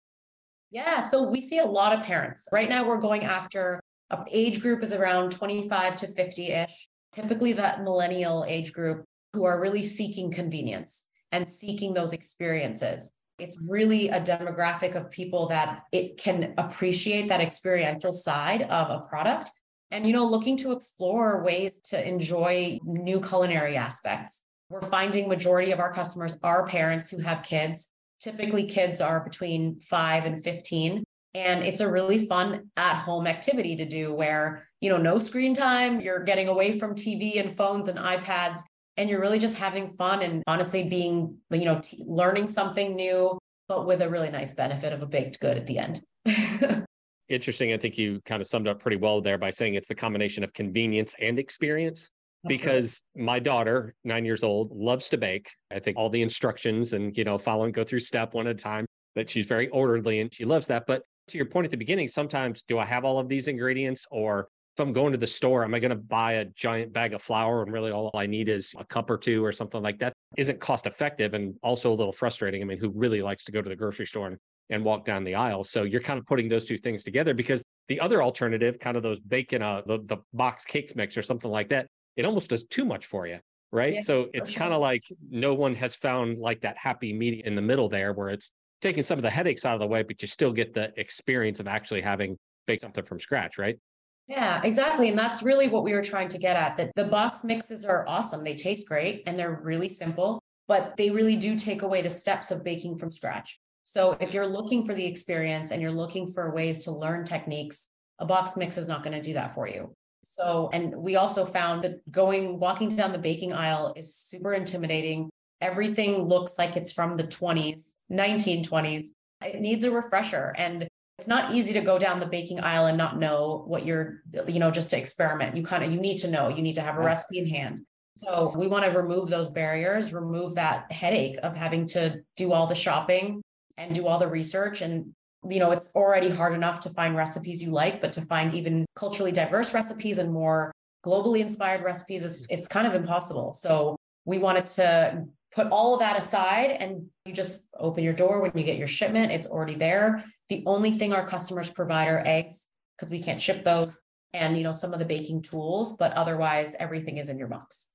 Yeah, 0.69 0.99
so 0.99 1.23
we 1.23 1.41
see 1.41 1.57
a 1.57 1.65
lot 1.65 1.97
of 1.97 2.05
parents. 2.05 2.47
Right 2.51 2.69
now 2.69 2.87
we're 2.87 3.01
going 3.01 3.23
after 3.23 3.81
a 4.11 4.23
age 4.29 4.61
group 4.61 4.83
is 4.83 4.93
around 4.93 5.31
25 5.31 5.95
to 5.95 6.05
50-ish. 6.05 6.89
Typically 7.11 7.53
that 7.53 7.81
millennial 7.81 8.45
age 8.47 8.71
group 8.71 9.03
who 9.33 9.45
are 9.45 9.59
really 9.59 9.81
seeking 9.81 10.29
convenience 10.29 11.05
and 11.31 11.49
seeking 11.49 11.95
those 11.95 12.13
experiences. 12.13 13.13
It's 13.39 13.65
really 13.67 14.09
a 14.09 14.21
demographic 14.21 14.93
of 14.93 15.09
people 15.09 15.47
that 15.47 15.85
it 15.91 16.17
can 16.17 16.53
appreciate 16.59 17.29
that 17.29 17.41
experiential 17.41 18.13
side 18.13 18.61
of 18.61 18.91
a 18.91 19.07
product 19.07 19.49
and 19.93 20.07
you 20.07 20.11
know 20.11 20.25
looking 20.25 20.57
to 20.57 20.71
explore 20.71 21.43
ways 21.43 21.79
to 21.85 22.07
enjoy 22.07 22.79
new 22.83 23.21
culinary 23.21 23.77
aspects. 23.77 24.41
We're 24.69 24.81
finding 24.81 25.29
majority 25.29 25.71
of 25.71 25.79
our 25.79 25.93
customers 25.93 26.37
are 26.41 26.65
parents 26.65 27.11
who 27.11 27.19
have 27.19 27.43
kids. 27.43 27.87
Typically 28.19 28.63
kids 28.63 28.99
are 28.99 29.23
between 29.23 29.77
5 29.77 30.25
and 30.25 30.43
15 30.43 31.03
and 31.35 31.63
it's 31.63 31.79
a 31.79 31.89
really 31.89 32.25
fun 32.25 32.69
at 32.77 32.95
home 32.95 33.27
activity 33.27 33.75
to 33.75 33.85
do 33.85 34.13
where 34.13 34.67
you 34.81 34.89
know 34.89 34.97
no 34.97 35.17
screen 35.17 35.53
time 35.53 35.99
you're 35.99 36.23
getting 36.23 36.47
away 36.47 36.77
from 36.77 36.93
tv 36.93 37.39
and 37.39 37.51
phones 37.51 37.87
and 37.87 37.97
ipads 37.97 38.59
and 38.97 39.09
you're 39.09 39.19
really 39.19 39.39
just 39.39 39.57
having 39.57 39.87
fun 39.87 40.21
and 40.21 40.43
honestly 40.45 40.83
being 40.83 41.35
you 41.49 41.65
know 41.65 41.79
t- 41.81 42.03
learning 42.05 42.47
something 42.47 42.95
new 42.95 43.37
but 43.67 43.87
with 43.87 44.01
a 44.01 44.09
really 44.09 44.29
nice 44.29 44.53
benefit 44.53 44.93
of 44.93 45.01
a 45.01 45.07
baked 45.07 45.39
good 45.39 45.57
at 45.57 45.65
the 45.65 45.79
end 45.79 46.01
interesting. 47.29 47.73
I 47.73 47.77
think 47.77 47.97
you 47.97 48.21
kind 48.25 48.41
of 48.41 48.47
summed 48.47 48.67
up 48.67 48.79
pretty 48.79 48.97
well 48.97 49.21
there 49.21 49.37
by 49.37 49.49
saying 49.49 49.75
it's 49.75 49.87
the 49.87 49.95
combination 49.95 50.43
of 50.43 50.53
convenience 50.53 51.15
and 51.19 51.39
experience. 51.39 52.09
Because 52.45 53.01
my 53.15 53.39
daughter, 53.39 53.95
nine 54.03 54.25
years 54.25 54.43
old, 54.43 54.69
loves 54.75 55.07
to 55.09 55.17
bake. 55.17 55.49
I 55.71 55.79
think 55.79 55.95
all 55.95 56.09
the 56.09 56.21
instructions 56.21 56.91
and, 56.91 57.15
you 57.17 57.23
know, 57.23 57.37
follow 57.37 57.63
and 57.63 57.73
go 57.73 57.85
through 57.85 58.01
step 58.01 58.33
one 58.33 58.47
at 58.47 58.55
a 58.57 58.59
time, 58.59 58.85
that 59.15 59.29
she's 59.29 59.45
very 59.45 59.69
orderly 59.69 60.19
and 60.19 60.33
she 60.33 60.43
loves 60.43 60.67
that. 60.67 60.83
But 60.85 61.03
to 61.29 61.37
your 61.37 61.45
point 61.45 61.63
at 61.63 61.71
the 61.71 61.77
beginning, 61.77 62.09
sometimes 62.09 62.63
do 62.63 62.79
I 62.79 62.85
have 62.85 63.05
all 63.05 63.17
of 63.17 63.29
these 63.29 63.47
ingredients 63.47 64.05
or 64.11 64.49
if 64.75 64.79
I'm 64.79 64.91
going 64.91 65.11
to 65.11 65.17
the 65.19 65.27
store, 65.27 65.63
am 65.63 65.73
I 65.73 65.79
going 65.79 65.91
to 65.91 65.95
buy 65.95 66.33
a 66.33 66.45
giant 66.45 66.91
bag 66.91 67.13
of 67.13 67.21
flour 67.21 67.61
and 67.61 67.71
really 67.71 67.91
all 67.91 68.09
I 68.15 68.25
need 68.25 68.49
is 68.49 68.73
a 68.77 68.83
cup 68.83 69.09
or 69.09 69.17
two 69.17 69.45
or 69.45 69.51
something 69.51 69.83
like 69.83 69.99
that? 69.99 70.13
Isn't 70.35 70.59
cost 70.59 70.87
effective 70.87 71.35
and 71.35 71.55
also 71.61 71.93
a 71.93 71.95
little 71.95 72.11
frustrating. 72.11 72.61
I 72.61 72.65
mean, 72.65 72.79
who 72.79 72.89
really 72.89 73.21
likes 73.21 73.45
to 73.45 73.51
go 73.51 73.61
to 73.61 73.69
the 73.69 73.75
grocery 73.75 74.07
store 74.07 74.27
and 74.27 74.37
and 74.69 74.83
walk 74.83 75.05
down 75.05 75.23
the 75.23 75.35
aisle. 75.35 75.63
So 75.63 75.83
you're 75.83 76.01
kind 76.01 76.19
of 76.19 76.25
putting 76.25 76.49
those 76.49 76.65
two 76.65 76.77
things 76.77 77.03
together 77.03 77.33
because 77.33 77.63
the 77.89 77.99
other 77.99 78.23
alternative, 78.23 78.79
kind 78.79 78.97
of 78.97 79.03
those 79.03 79.19
bacon, 79.19 79.61
uh, 79.61 79.81
the, 79.85 79.99
the 80.05 80.17
box 80.33 80.65
cake 80.65 80.95
mix 80.95 81.17
or 81.17 81.21
something 81.21 81.51
like 81.51 81.69
that, 81.69 81.87
it 82.15 82.25
almost 82.25 82.49
does 82.49 82.63
too 82.63 82.85
much 82.85 83.05
for 83.05 83.27
you. 83.27 83.39
Right. 83.71 83.95
Yeah, 83.95 83.99
so 84.01 84.27
it's 84.35 84.51
sure. 84.51 84.59
kind 84.59 84.73
of 84.73 84.81
like 84.81 85.03
no 85.31 85.55
one 85.55 85.73
has 85.75 85.95
found 85.95 86.37
like 86.37 86.61
that 86.61 86.77
happy 86.77 87.11
medium 87.11 87.47
in 87.47 87.55
the 87.55 87.61
middle 87.61 87.89
there 87.89 88.13
where 88.13 88.29
it's 88.29 88.51
taking 88.81 89.01
some 89.01 89.17
of 89.17 89.23
the 89.23 89.31
headaches 89.31 89.65
out 89.65 89.73
of 89.73 89.79
the 89.79 89.87
way, 89.87 90.03
but 90.03 90.21
you 90.21 90.27
still 90.27 90.51
get 90.51 90.75
the 90.75 90.93
experience 90.97 91.59
of 91.59 91.67
actually 91.67 92.01
having 92.01 92.37
baked 92.67 92.81
something 92.81 93.03
from 93.03 93.19
scratch. 93.19 93.57
Right. 93.57 93.79
Yeah, 94.27 94.61
exactly. 94.63 95.09
And 95.09 95.17
that's 95.17 95.43
really 95.43 95.67
what 95.67 95.83
we 95.83 95.93
were 95.93 96.03
trying 96.03 96.29
to 96.29 96.37
get 96.37 96.55
at 96.55 96.77
that 96.77 96.91
the 96.95 97.03
box 97.03 97.43
mixes 97.43 97.83
are 97.83 98.07
awesome. 98.07 98.43
They 98.43 98.55
taste 98.55 98.87
great 98.87 99.23
and 99.25 99.37
they're 99.37 99.59
really 99.63 99.89
simple, 99.89 100.39
but 100.67 100.95
they 100.97 101.09
really 101.09 101.35
do 101.35 101.55
take 101.55 101.81
away 101.81 102.01
the 102.01 102.09
steps 102.09 102.51
of 102.51 102.63
baking 102.63 102.97
from 102.97 103.11
scratch. 103.11 103.59
So 103.83 104.17
if 104.19 104.33
you're 104.33 104.47
looking 104.47 104.85
for 104.85 104.93
the 104.93 105.05
experience 105.05 105.71
and 105.71 105.81
you're 105.81 105.91
looking 105.91 106.27
for 106.27 106.53
ways 106.53 106.85
to 106.85 106.91
learn 106.91 107.25
techniques, 107.25 107.89
a 108.19 108.25
box 108.25 108.55
mix 108.55 108.77
is 108.77 108.87
not 108.87 109.03
going 109.03 109.13
to 109.13 109.21
do 109.21 109.33
that 109.33 109.53
for 109.53 109.67
you. 109.67 109.93
So, 110.23 110.69
and 110.73 110.95
we 110.95 111.15
also 111.15 111.45
found 111.45 111.83
that 111.83 112.09
going, 112.11 112.59
walking 112.59 112.89
down 112.89 113.11
the 113.11 113.19
baking 113.19 113.53
aisle 113.53 113.93
is 113.95 114.15
super 114.15 114.53
intimidating. 114.53 115.29
Everything 115.61 116.23
looks 116.23 116.57
like 116.57 116.75
it's 116.75 116.91
from 116.91 117.17
the 117.17 117.25
20s, 117.25 117.81
1920s. 118.11 119.05
It 119.45 119.59
needs 119.59 119.83
a 119.83 119.91
refresher. 119.91 120.55
And 120.57 120.87
it's 121.19 121.27
not 121.27 121.53
easy 121.53 121.73
to 121.73 121.81
go 121.81 121.99
down 121.99 122.19
the 122.19 122.25
baking 122.25 122.61
aisle 122.61 122.87
and 122.87 122.97
not 122.97 123.19
know 123.19 123.63
what 123.67 123.85
you're, 123.85 124.23
you 124.47 124.59
know, 124.59 124.71
just 124.71 124.89
to 124.91 124.97
experiment. 124.97 125.55
You 125.55 125.63
kind 125.63 125.83
of, 125.83 125.91
you 125.91 125.99
need 125.99 126.17
to 126.19 126.31
know, 126.31 126.47
you 126.47 126.61
need 126.61 126.75
to 126.75 126.81
have 126.81 126.97
a 126.97 127.01
recipe 127.01 127.39
in 127.39 127.47
hand. 127.47 127.81
So 128.17 128.53
we 128.55 128.67
want 128.67 128.85
to 128.85 128.91
remove 128.91 129.29
those 129.29 129.49
barriers, 129.49 130.13
remove 130.13 130.55
that 130.55 130.91
headache 130.91 131.37
of 131.43 131.55
having 131.55 131.85
to 131.87 132.21
do 132.37 132.53
all 132.53 132.67
the 132.67 132.75
shopping 132.75 133.41
and 133.77 133.93
do 133.93 134.07
all 134.07 134.19
the 134.19 134.27
research 134.27 134.81
and 134.81 135.13
you 135.49 135.59
know 135.59 135.71
it's 135.71 135.89
already 135.95 136.29
hard 136.29 136.53
enough 136.53 136.79
to 136.79 136.89
find 136.89 137.15
recipes 137.15 137.61
you 137.61 137.71
like 137.71 138.01
but 138.01 138.13
to 138.13 138.21
find 138.21 138.53
even 138.53 138.85
culturally 138.95 139.31
diverse 139.31 139.73
recipes 139.73 140.17
and 140.17 140.31
more 140.31 140.71
globally 141.05 141.39
inspired 141.39 141.83
recipes 141.83 142.23
is 142.23 142.45
it's 142.49 142.67
kind 142.67 142.87
of 142.87 142.93
impossible 142.93 143.53
so 143.53 143.95
we 144.25 144.37
wanted 144.37 144.65
to 144.65 145.25
put 145.53 145.67
all 145.67 145.93
of 145.93 145.99
that 145.99 146.17
aside 146.17 146.71
and 146.71 147.05
you 147.25 147.33
just 147.33 147.67
open 147.77 148.03
your 148.03 148.13
door 148.13 148.41
when 148.41 148.51
you 148.55 148.63
get 148.63 148.77
your 148.77 148.87
shipment 148.87 149.31
it's 149.31 149.47
already 149.47 149.75
there 149.75 150.23
the 150.49 150.63
only 150.65 150.91
thing 150.91 151.13
our 151.13 151.27
customers 151.27 151.69
provide 151.69 152.07
are 152.07 152.23
eggs 152.25 152.65
because 152.97 153.09
we 153.09 153.21
can't 153.21 153.41
ship 153.41 153.63
those 153.63 154.01
and 154.33 154.57
you 154.57 154.63
know 154.63 154.71
some 154.71 154.93
of 154.93 154.99
the 154.99 155.05
baking 155.05 155.41
tools, 155.41 155.95
but 155.97 156.11
otherwise 156.13 156.75
everything 156.79 157.17
is 157.17 157.29
in 157.29 157.37
your 157.37 157.47
box. 157.47 157.87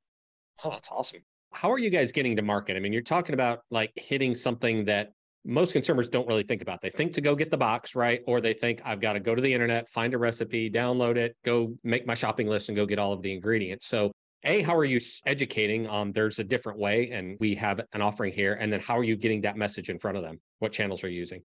Oh, 0.64 0.70
that's 0.70 0.88
awesome. 0.90 1.20
How 1.52 1.70
are 1.70 1.78
you 1.78 1.90
guys 1.90 2.12
getting 2.12 2.36
to 2.36 2.42
market? 2.42 2.76
I 2.76 2.80
mean, 2.80 2.92
you're 2.92 3.02
talking 3.02 3.34
about 3.34 3.60
like 3.70 3.92
hitting 3.96 4.34
something 4.34 4.84
that 4.84 5.12
most 5.44 5.72
consumers 5.72 6.08
don't 6.08 6.26
really 6.26 6.42
think 6.42 6.62
about. 6.62 6.80
They 6.82 6.90
think 6.90 7.12
to 7.14 7.20
go 7.20 7.34
get 7.34 7.50
the 7.50 7.56
box, 7.56 7.94
right? 7.94 8.20
Or 8.26 8.40
they 8.40 8.52
think 8.52 8.82
I've 8.84 9.00
got 9.00 9.14
to 9.14 9.20
go 9.20 9.34
to 9.34 9.42
the 9.42 9.52
internet, 9.52 9.88
find 9.88 10.14
a 10.14 10.18
recipe, 10.18 10.70
download 10.70 11.16
it, 11.16 11.36
go 11.44 11.74
make 11.84 12.06
my 12.06 12.14
shopping 12.14 12.46
list 12.46 12.68
and 12.68 12.76
go 12.76 12.86
get 12.86 12.98
all 12.98 13.12
of 13.12 13.22
the 13.22 13.32
ingredients. 13.32 13.86
So, 13.86 14.12
A, 14.44 14.62
how 14.62 14.76
are 14.76 14.84
you 14.84 15.00
educating 15.26 15.86
on 15.86 16.12
there's 16.12 16.38
a 16.38 16.44
different 16.44 16.78
way 16.78 17.10
and 17.10 17.36
we 17.40 17.54
have 17.54 17.80
an 17.92 18.02
offering 18.02 18.32
here? 18.32 18.54
And 18.54 18.72
then 18.72 18.80
how 18.80 18.96
are 18.98 19.04
you 19.04 19.16
getting 19.16 19.40
that 19.42 19.56
message 19.56 19.90
in 19.90 19.98
front 19.98 20.16
of 20.16 20.22
them? 20.22 20.40
What 20.58 20.72
channels 20.72 21.02
are 21.04 21.08
you 21.08 21.18
using? 21.18 21.42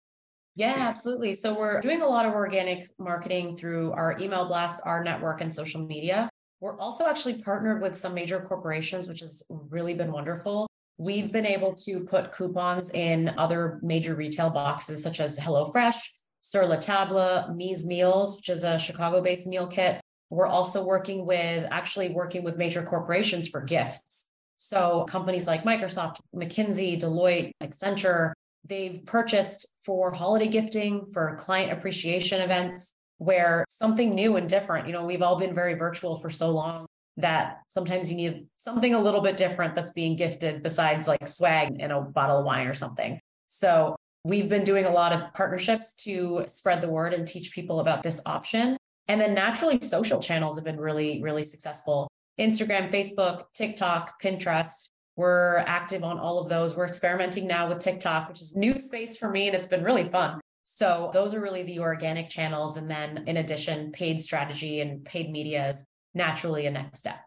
Yeah, 0.54 0.74
absolutely. 0.78 1.32
So 1.34 1.58
we're 1.58 1.80
doing 1.80 2.02
a 2.02 2.06
lot 2.06 2.26
of 2.26 2.34
organic 2.34 2.86
marketing 2.98 3.56
through 3.56 3.92
our 3.92 4.18
email 4.20 4.46
blasts, 4.46 4.80
our 4.80 5.02
network, 5.02 5.40
and 5.40 5.54
social 5.54 5.86
media. 5.86 6.28
We're 6.60 6.78
also 6.78 7.06
actually 7.06 7.40
partnered 7.40 7.80
with 7.80 7.96
some 7.96 8.14
major 8.14 8.38
corporations, 8.40 9.08
which 9.08 9.20
has 9.20 9.42
really 9.48 9.94
been 9.94 10.12
wonderful. 10.12 10.68
We've 11.02 11.32
been 11.32 11.46
able 11.46 11.74
to 11.86 12.04
put 12.04 12.30
coupons 12.30 12.92
in 12.92 13.34
other 13.36 13.80
major 13.82 14.14
retail 14.14 14.50
boxes 14.50 15.02
such 15.02 15.18
as 15.18 15.36
HelloFresh, 15.36 15.96
Sur 16.42 16.64
La 16.64 16.76
Table, 16.76 17.52
Mise 17.52 17.84
Meals, 17.84 18.36
which 18.36 18.48
is 18.48 18.62
a 18.62 18.78
Chicago 18.78 19.20
based 19.20 19.48
meal 19.48 19.66
kit. 19.66 20.00
We're 20.30 20.46
also 20.46 20.84
working 20.84 21.26
with 21.26 21.66
actually 21.72 22.10
working 22.10 22.44
with 22.44 22.56
major 22.56 22.84
corporations 22.84 23.48
for 23.48 23.60
gifts. 23.62 24.28
So 24.58 25.04
companies 25.08 25.48
like 25.48 25.64
Microsoft, 25.64 26.20
McKinsey, 26.32 27.00
Deloitte, 27.00 27.50
Accenture, 27.60 28.30
they've 28.64 29.04
purchased 29.04 29.66
for 29.84 30.12
holiday 30.12 30.46
gifting, 30.46 31.06
for 31.06 31.34
client 31.34 31.72
appreciation 31.72 32.40
events, 32.40 32.94
where 33.18 33.64
something 33.68 34.14
new 34.14 34.36
and 34.36 34.48
different, 34.48 34.86
you 34.86 34.92
know, 34.92 35.04
we've 35.04 35.22
all 35.22 35.36
been 35.36 35.52
very 35.52 35.74
virtual 35.74 36.14
for 36.14 36.30
so 36.30 36.50
long 36.50 36.86
that 37.16 37.60
sometimes 37.68 38.10
you 38.10 38.16
need 38.16 38.46
something 38.58 38.94
a 38.94 39.00
little 39.00 39.20
bit 39.20 39.36
different 39.36 39.74
that's 39.74 39.90
being 39.90 40.16
gifted 40.16 40.62
besides 40.62 41.06
like 41.06 41.28
swag 41.28 41.76
and 41.78 41.92
a 41.92 42.00
bottle 42.00 42.38
of 42.38 42.44
wine 42.44 42.66
or 42.66 42.74
something. 42.74 43.20
So 43.48 43.96
we've 44.24 44.48
been 44.48 44.64
doing 44.64 44.86
a 44.86 44.90
lot 44.90 45.12
of 45.12 45.34
partnerships 45.34 45.92
to 45.94 46.44
spread 46.46 46.80
the 46.80 46.88
word 46.88 47.12
and 47.12 47.26
teach 47.26 47.52
people 47.52 47.80
about 47.80 48.02
this 48.02 48.20
option. 48.24 48.76
And 49.08 49.20
then 49.20 49.34
naturally, 49.34 49.80
social 49.80 50.20
channels 50.20 50.56
have 50.56 50.64
been 50.64 50.80
really, 50.80 51.22
really 51.22 51.44
successful. 51.44 52.08
Instagram, 52.40 52.90
Facebook, 52.90 53.44
TikTok, 53.52 54.22
Pinterest. 54.22 54.88
We're 55.16 55.58
active 55.66 56.04
on 56.04 56.18
all 56.18 56.38
of 56.38 56.48
those. 56.48 56.74
We're 56.74 56.86
experimenting 56.86 57.46
now 57.46 57.68
with 57.68 57.80
TikTok, 57.80 58.28
which 58.28 58.40
is 58.40 58.56
new 58.56 58.78
space 58.78 59.18
for 59.18 59.28
me, 59.28 59.48
and 59.48 59.54
it's 59.54 59.66
been 59.66 59.84
really 59.84 60.04
fun. 60.04 60.40
So 60.64 61.10
those 61.12 61.34
are 61.34 61.40
really 61.40 61.64
the 61.64 61.80
organic 61.80 62.30
channels. 62.30 62.78
And 62.78 62.90
then 62.90 63.24
in 63.26 63.36
addition, 63.36 63.92
paid 63.92 64.22
strategy 64.22 64.80
and 64.80 65.04
paid 65.04 65.30
media 65.30 65.70
is 65.70 65.84
naturally 66.14 66.66
a 66.66 66.70
next 66.70 66.98
step. 66.98 67.20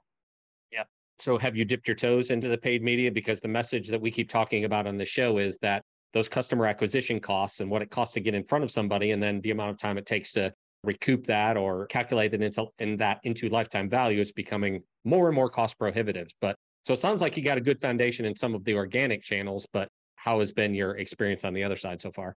Yeah. 0.72 0.84
So 1.20 1.38
have 1.38 1.56
you 1.56 1.66
dipped 1.66 1.88
your 1.88 1.96
toes 1.96 2.30
into 2.30 2.48
the 2.48 2.58
paid 2.58 2.84
media? 2.84 3.12
Because 3.12 3.42
the 3.42 3.48
message 3.48 3.88
that 3.90 4.02
we 4.02 4.12
keep 4.12 4.30
talking 4.30 4.66
about 4.66 4.88
on 4.88 4.98
the 4.98 5.06
show 5.06 5.38
is 5.38 5.58
that 5.60 5.84
those 6.14 6.30
customer 6.30 6.66
acquisition 6.66 7.20
costs 7.20 7.60
and 7.60 7.70
what 7.70 7.82
it 7.82 7.90
costs 7.90 8.14
to 8.14 8.22
get 8.22 8.34
in 8.34 8.44
front 8.44 8.64
of 8.64 8.72
somebody, 8.72 9.12
and 9.12 9.22
then 9.22 9.42
the 9.42 9.52
amount 9.52 9.72
of 9.72 9.78
time 9.78 9.98
it 9.98 10.06
takes 10.06 10.32
to 10.34 10.54
recoup 10.84 11.26
that 11.28 11.58
or 11.58 11.88
calculate 11.88 12.34
it 12.34 12.42
into 12.42 12.68
in 12.80 12.96
that 12.98 13.20
into 13.24 13.50
lifetime 13.50 13.90
value 13.90 14.22
is 14.22 14.32
becoming 14.32 14.82
more 15.04 15.28
and 15.28 15.36
more 15.36 15.50
cost 15.50 15.78
prohibitive. 15.78 16.28
But 16.40 16.56
so 16.86 16.94
it 16.94 17.00
sounds 17.00 17.22
like 17.22 17.36
you 17.36 17.44
got 17.44 17.58
a 17.58 17.62
good 17.62 17.82
foundation 17.82 18.26
in 18.26 18.36
some 18.36 18.54
of 18.54 18.64
the 18.64 18.76
organic 18.76 19.24
channels, 19.24 19.68
but 19.74 19.90
how 20.16 20.40
has 20.40 20.52
been 20.52 20.74
your 20.74 20.98
experience 20.98 21.44
on 21.44 21.54
the 21.54 21.64
other 21.64 21.76
side 21.76 22.02
so 22.02 22.12
far? 22.12 22.36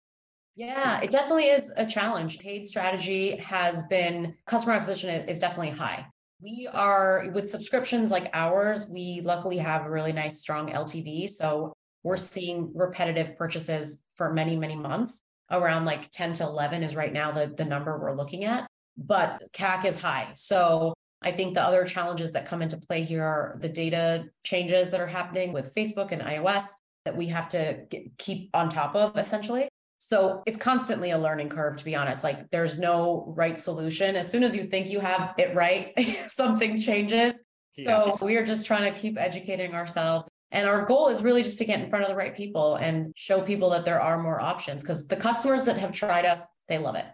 Yeah, 0.55 1.01
it 1.01 1.11
definitely 1.11 1.49
is 1.49 1.71
a 1.77 1.85
challenge. 1.85 2.39
Paid 2.39 2.67
strategy 2.67 3.37
has 3.37 3.87
been 3.89 4.35
customer 4.47 4.75
acquisition 4.75 5.29
is 5.29 5.39
definitely 5.39 5.71
high. 5.71 6.07
We 6.41 6.69
are 6.71 7.31
with 7.33 7.49
subscriptions 7.49 8.11
like 8.11 8.31
ours, 8.35 8.89
we 8.93 9.23
luckily 9.23 9.57
have 9.59 9.87
a 9.87 9.91
really 9.91 10.13
nice, 10.13 10.39
strong 10.39 10.71
LTV. 10.71 11.31
So 11.31 11.73
we're 12.03 12.17
seeing 12.17 12.73
repetitive 12.75 13.37
purchases 13.37 14.05
for 14.17 14.33
many, 14.33 14.57
many 14.57 14.77
months. 14.77 15.23
Around 15.51 15.85
like 15.85 16.11
10 16.11 16.35
to 16.35 16.45
11 16.45 16.83
is 16.83 16.97
right 16.97 17.13
now 17.13 17.31
the, 17.31 17.47
the 17.47 17.65
number 17.65 17.99
we're 17.99 18.17
looking 18.17 18.45
at, 18.45 18.67
but 18.97 19.41
CAC 19.53 19.85
is 19.85 20.01
high. 20.01 20.33
So 20.35 20.93
I 21.23 21.33
think 21.33 21.55
the 21.55 21.63
other 21.63 21.85
challenges 21.85 22.33
that 22.33 22.47
come 22.47 22.63
into 22.63 22.77
play 22.77 23.03
here 23.03 23.25
are 23.25 23.57
the 23.61 23.69
data 23.69 24.25
changes 24.45 24.91
that 24.91 25.01
are 25.01 25.07
happening 25.07 25.53
with 25.53 25.75
Facebook 25.75 26.13
and 26.13 26.23
iOS 26.23 26.65
that 27.05 27.17
we 27.17 27.29
have 27.29 27.49
to 27.51 27.85
get, 27.89 28.19
keep 28.19 28.51
on 28.55 28.69
top 28.69 28.95
of 28.95 29.17
essentially. 29.17 29.69
So 30.09 30.45
it's 30.47 30.57
constantly 30.57 31.11
a 31.11 31.19
learning 31.19 31.49
curve, 31.49 31.77
to 31.79 31.85
be 31.85 31.97
honest. 31.97 32.23
Like 32.23 32.49
there's 32.53 32.79
no 32.79 33.25
right 33.37 33.59
solution. 33.59 34.15
As 34.15 34.31
soon 34.31 34.45
as 34.45 34.55
you 34.55 34.63
think 34.63 34.89
you 34.89 35.01
have 35.01 35.35
it 35.37 35.53
right, 35.53 35.93
something 36.31 36.79
changes. 36.81 37.35
Yeah. 37.77 38.13
So 38.13 38.19
we 38.25 38.37
are 38.37 38.45
just 38.45 38.67
trying 38.67 38.95
to 38.95 38.97
keep 38.97 39.19
educating 39.19 39.75
ourselves. 39.75 40.29
And 40.53 40.69
our 40.69 40.85
goal 40.85 41.09
is 41.09 41.25
really 41.25 41.43
just 41.43 41.59
to 41.59 41.65
get 41.65 41.81
in 41.81 41.89
front 41.89 42.05
of 42.05 42.09
the 42.09 42.15
right 42.15 42.37
people 42.37 42.77
and 42.77 43.13
show 43.17 43.41
people 43.41 43.69
that 43.71 43.85
there 43.85 44.01
are 44.01 44.23
more 44.23 44.41
options 44.41 44.81
because 44.81 45.09
the 45.09 45.17
customers 45.17 45.65
that 45.65 45.77
have 45.77 45.91
tried 45.91 46.25
us, 46.25 46.41
they 46.69 46.79
love 46.79 46.95
it. 46.95 47.07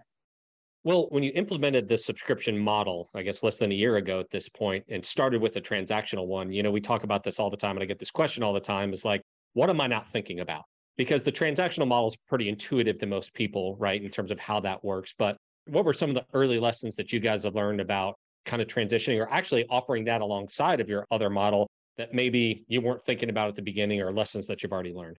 Well, 0.84 1.06
when 1.08 1.22
you 1.22 1.32
implemented 1.34 1.88
the 1.88 1.96
subscription 1.96 2.58
model, 2.58 3.08
I 3.14 3.22
guess 3.22 3.42
less 3.42 3.56
than 3.56 3.72
a 3.72 3.74
year 3.74 3.96
ago 3.96 4.20
at 4.20 4.28
this 4.28 4.50
point, 4.50 4.84
and 4.90 5.02
started 5.02 5.40
with 5.40 5.56
a 5.56 5.62
transactional 5.62 6.26
one, 6.26 6.52
you 6.52 6.62
know, 6.62 6.70
we 6.70 6.82
talk 6.82 7.04
about 7.04 7.22
this 7.22 7.38
all 7.38 7.48
the 7.48 7.56
time, 7.56 7.76
and 7.76 7.82
I 7.82 7.86
get 7.86 7.98
this 7.98 8.10
question 8.10 8.42
all 8.42 8.52
the 8.52 8.60
time 8.60 8.92
is 8.92 9.02
like, 9.02 9.22
what 9.54 9.70
am 9.70 9.80
I 9.80 9.86
not 9.86 10.12
thinking 10.12 10.40
about? 10.40 10.64
Because 10.96 11.22
the 11.22 11.32
transactional 11.32 11.86
model 11.86 12.06
is 12.06 12.16
pretty 12.28 12.48
intuitive 12.48 12.98
to 12.98 13.06
most 13.06 13.32
people, 13.34 13.76
right, 13.76 14.02
in 14.02 14.10
terms 14.10 14.30
of 14.30 14.38
how 14.38 14.60
that 14.60 14.84
works. 14.84 15.14
But 15.16 15.36
what 15.66 15.84
were 15.84 15.92
some 15.92 16.10
of 16.10 16.14
the 16.14 16.26
early 16.34 16.58
lessons 16.58 16.96
that 16.96 17.12
you 17.12 17.20
guys 17.20 17.44
have 17.44 17.54
learned 17.54 17.80
about 17.80 18.16
kind 18.44 18.60
of 18.60 18.68
transitioning 18.68 19.20
or 19.20 19.30
actually 19.30 19.64
offering 19.70 20.04
that 20.04 20.20
alongside 20.20 20.80
of 20.80 20.88
your 20.88 21.06
other 21.10 21.30
model 21.30 21.68
that 21.96 22.12
maybe 22.12 22.64
you 22.68 22.80
weren't 22.80 23.04
thinking 23.04 23.30
about 23.30 23.48
at 23.48 23.54
the 23.54 23.62
beginning 23.62 24.00
or 24.00 24.12
lessons 24.12 24.46
that 24.46 24.62
you've 24.62 24.72
already 24.72 24.92
learned? 24.92 25.16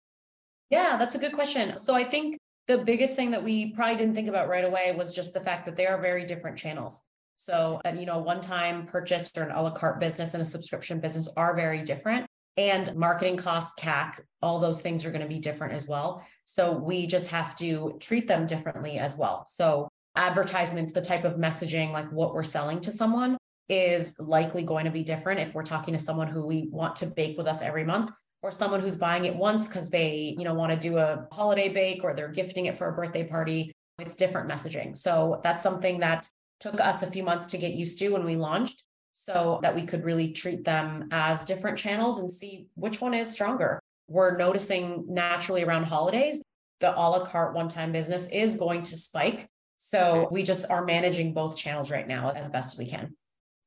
Yeah, 0.70 0.96
that's 0.96 1.14
a 1.14 1.18
good 1.18 1.32
question. 1.32 1.78
So 1.78 1.94
I 1.94 2.04
think 2.04 2.36
the 2.66 2.78
biggest 2.78 3.16
thing 3.16 3.30
that 3.30 3.42
we 3.42 3.72
probably 3.72 3.96
didn't 3.96 4.14
think 4.14 4.28
about 4.28 4.48
right 4.48 4.64
away 4.64 4.94
was 4.96 5.14
just 5.14 5.34
the 5.34 5.40
fact 5.40 5.66
that 5.66 5.76
they 5.76 5.86
are 5.86 6.00
very 6.00 6.24
different 6.24 6.58
channels. 6.58 7.02
So, 7.36 7.80
you 7.96 8.06
know, 8.06 8.18
one 8.18 8.40
time 8.40 8.86
purchase 8.86 9.30
or 9.36 9.42
an 9.42 9.50
a 9.50 9.62
la 9.62 9.70
carte 9.70 10.00
business 10.00 10.34
and 10.34 10.42
a 10.42 10.44
subscription 10.44 11.00
business 11.00 11.28
are 11.36 11.54
very 11.54 11.82
different 11.82 12.26
and 12.56 12.94
marketing 12.94 13.36
costs, 13.36 13.80
CAC, 13.82 14.20
all 14.40 14.60
those 14.60 14.80
things 14.80 15.04
are 15.04 15.10
going 15.10 15.22
to 15.22 15.28
be 15.28 15.38
different 15.38 15.72
as 15.72 15.88
well. 15.88 16.24
So 16.44 16.72
we 16.72 17.06
just 17.06 17.30
have 17.30 17.54
to 17.56 17.96
treat 18.00 18.28
them 18.28 18.46
differently 18.46 18.98
as 18.98 19.16
well. 19.16 19.46
So 19.48 19.88
advertisements, 20.16 20.92
the 20.92 21.00
type 21.00 21.24
of 21.24 21.34
messaging, 21.34 21.90
like 21.90 22.10
what 22.12 22.34
we're 22.34 22.44
selling 22.44 22.80
to 22.82 22.92
someone 22.92 23.36
is 23.68 24.14
likely 24.20 24.62
going 24.62 24.84
to 24.84 24.90
be 24.90 25.02
different 25.02 25.40
if 25.40 25.54
we're 25.54 25.62
talking 25.62 25.94
to 25.94 25.98
someone 25.98 26.28
who 26.28 26.46
we 26.46 26.68
want 26.70 26.96
to 26.96 27.06
bake 27.06 27.36
with 27.36 27.46
us 27.46 27.62
every 27.62 27.84
month 27.84 28.10
or 28.42 28.52
someone 28.52 28.80
who's 28.80 28.98
buying 28.98 29.24
it 29.24 29.34
once 29.34 29.66
because 29.66 29.88
they, 29.90 30.34
you 30.38 30.44
know, 30.44 30.54
want 30.54 30.70
to 30.70 30.78
do 30.78 30.98
a 30.98 31.26
holiday 31.32 31.70
bake 31.70 32.04
or 32.04 32.14
they're 32.14 32.28
gifting 32.28 32.66
it 32.66 32.76
for 32.76 32.88
a 32.88 32.92
birthday 32.92 33.24
party. 33.24 33.72
It's 33.98 34.14
different 34.14 34.50
messaging. 34.50 34.96
So 34.96 35.40
that's 35.42 35.62
something 35.62 36.00
that 36.00 36.28
took 36.60 36.78
us 36.80 37.02
a 37.02 37.10
few 37.10 37.22
months 37.22 37.46
to 37.46 37.58
get 37.58 37.72
used 37.72 37.98
to 37.98 38.10
when 38.10 38.24
we 38.24 38.36
launched 38.36 38.84
so 39.14 39.60
that 39.62 39.74
we 39.74 39.86
could 39.86 40.04
really 40.04 40.32
treat 40.32 40.64
them 40.64 41.08
as 41.12 41.44
different 41.44 41.78
channels 41.78 42.18
and 42.18 42.30
see 42.30 42.66
which 42.74 43.00
one 43.00 43.14
is 43.14 43.32
stronger. 43.32 43.80
We're 44.08 44.36
noticing 44.36 45.06
naturally 45.08 45.62
around 45.62 45.84
holidays, 45.84 46.42
the 46.80 46.94
a 46.94 46.98
la 46.98 47.24
carte 47.24 47.54
one 47.54 47.68
time 47.68 47.92
business 47.92 48.28
is 48.28 48.56
going 48.56 48.82
to 48.82 48.96
spike. 48.96 49.46
So 49.78 50.28
we 50.30 50.42
just 50.42 50.68
are 50.68 50.84
managing 50.84 51.32
both 51.32 51.56
channels 51.56 51.90
right 51.90 52.06
now 52.06 52.30
as 52.30 52.50
best 52.50 52.76
we 52.76 52.86
can. 52.86 53.14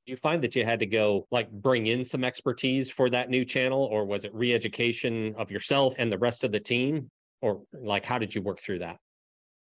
Do 0.05 0.11
you 0.11 0.17
find 0.17 0.43
that 0.43 0.55
you 0.55 0.65
had 0.65 0.79
to 0.79 0.85
go 0.85 1.27
like 1.31 1.49
bring 1.49 1.87
in 1.87 2.03
some 2.03 2.23
expertise 2.23 2.91
for 2.91 3.09
that 3.09 3.29
new 3.29 3.45
channel, 3.45 3.83
or 3.91 4.05
was 4.05 4.25
it 4.25 4.33
re 4.33 4.53
education 4.53 5.33
of 5.37 5.49
yourself 5.49 5.95
and 5.97 6.11
the 6.11 6.17
rest 6.17 6.43
of 6.43 6.51
the 6.51 6.59
team? 6.59 7.09
Or 7.41 7.61
like, 7.73 8.05
how 8.05 8.17
did 8.17 8.35
you 8.35 8.41
work 8.41 8.59
through 8.59 8.79
that? 8.79 8.97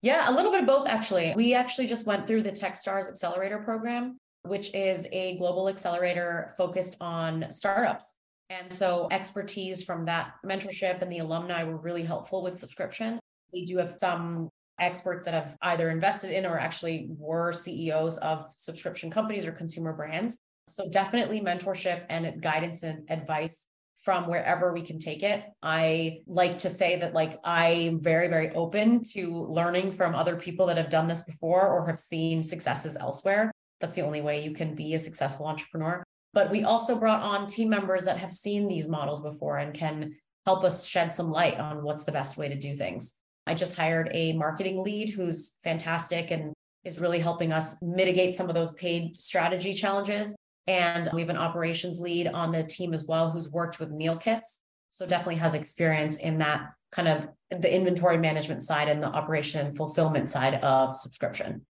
Yeah, 0.03 0.31
a 0.31 0.33
little 0.33 0.51
bit 0.51 0.61
of 0.61 0.67
both 0.67 0.89
actually. 0.89 1.33
We 1.35 1.55
actually 1.55 1.87
just 1.87 2.07
went 2.07 2.27
through 2.27 2.43
the 2.43 2.53
Techstars 2.53 3.09
Accelerator 3.09 3.59
program 3.59 4.19
which 4.43 4.75
is 4.75 5.07
a 5.13 5.37
global 5.39 5.69
accelerator 5.69 6.53
focused 6.57 6.97
on 7.01 7.47
startups. 7.51 8.15
And 8.49 8.73
so 8.73 9.07
expertise 9.11 9.85
from 9.85 10.07
that 10.07 10.35
mentorship 10.45 11.03
and 11.03 11.11
the 11.11 11.19
alumni 11.19 11.63
were 11.63 11.77
really 11.77 12.03
helpful 12.03 12.43
with 12.43 12.59
subscription. 12.59 13.21
We 13.53 13.65
do 13.65 13.79
have 13.79 13.97
some 13.99 14.49
experts 14.81 15.27
that 15.27 15.35
have 15.35 15.57
either 15.63 15.91
invested 15.91 16.33
in 16.33 16.47
or 16.47 16.59
actually 16.59 17.09
were 17.11 17.53
CEOs 17.53 18.19
of 18.19 18.47
subscription 18.55 19.11
companies 19.11 19.47
or 19.47 19.53
consumer 19.53 19.93
brands. 19.93 20.39
So 20.67 20.89
definitely 20.89 21.41
mentorship 21.41 22.05
and 22.09 22.41
guidance 22.43 22.83
and 22.83 23.09
advice 23.11 23.67
from 24.03 24.27
wherever 24.29 24.73
we 24.73 24.81
can 24.81 24.99
take 24.99 25.23
it. 25.23 25.45
I 25.63 26.21
like 26.27 26.59
to 26.59 26.71
say 26.71 26.97
that 26.97 27.13
like 27.13 27.39
I'm 27.45 28.01
very 28.01 28.29
very 28.29 28.51
open 28.55 29.05
to 29.13 29.47
learning 29.47 29.93
from 29.93 30.15
other 30.15 30.37
people 30.37 30.67
that 30.67 30.79
have 30.79 30.89
done 30.89 31.07
this 31.07 31.23
before 31.23 31.69
or 31.69 31.87
have 31.87 32.01
seen 32.01 32.43
successes 32.43 32.97
elsewhere. 32.99 33.53
That's 33.81 33.95
the 33.95 34.03
only 34.03 34.21
way 34.21 34.45
you 34.45 34.53
can 34.53 34.75
be 34.75 34.95
a 34.95 34.99
successful 34.99 35.47
entrepreneur. 35.47 36.05
But 36.33 36.51
we 36.51 36.65
also 36.65 36.99
brought 36.99 37.23
on 37.23 37.47
team 37.47 37.69
members 37.69 38.05
that 38.05 38.19
have 38.19 38.33
seen 38.33 38.69
these 38.69 38.89
models 38.89 39.23
before 39.23 39.59
and 39.59 39.75
can 39.75 40.17
help 40.47 40.65
us 40.65 40.87
shed 40.87 41.13
some 41.13 41.31
light 41.31 41.59
on 41.59 41.83
what's 41.83 42.05
the 42.05 42.13
best 42.13 42.37
way 42.37 42.49
to 42.49 42.55
do 42.55 42.75
things. 42.75 43.17
I 43.47 43.55
just 43.55 43.77
hired 43.77 44.11
a 44.13 44.33
marketing 44.35 44.83
lead 44.83 45.11
who's 45.11 45.55
fantastic 45.65 46.31
and 46.31 46.53
is 46.85 47.01
really 47.01 47.19
helping 47.19 47.53
us 47.53 47.77
mitigate 47.83 48.35
some 48.35 48.49
of 48.49 48.55
those 48.55 48.73
paid 48.73 49.21
strategy 49.21 49.75
challenges. 49.75 50.35
And 50.67 51.09
we 51.13 51.21
have 51.21 51.31
an 51.31 51.37
operations 51.37 52.01
lead 52.01 52.29
on 52.29 52.53
the 52.53 52.63
team 52.63 52.95
as 52.95 53.07
well 53.07 53.31
who's 53.31 53.51
worked 53.51 53.81
with 53.81 53.91
meal 53.91 54.17
kits. 54.17 54.61
So 54.91 55.07
definitely 55.07 55.37
has 55.37 55.55
experience 55.55 56.19
in 56.19 56.39
that 56.39 56.71
kind 56.93 57.09
of 57.09 57.29
the 57.51 57.73
inventory 57.73 58.19
management 58.19 58.63
side 58.63 58.89
and 58.89 59.03
the 59.03 59.09
operation 59.09 59.75
fulfillment 59.75 60.29
side 60.29 60.55
of 60.57 60.97
subscription. 60.97 61.67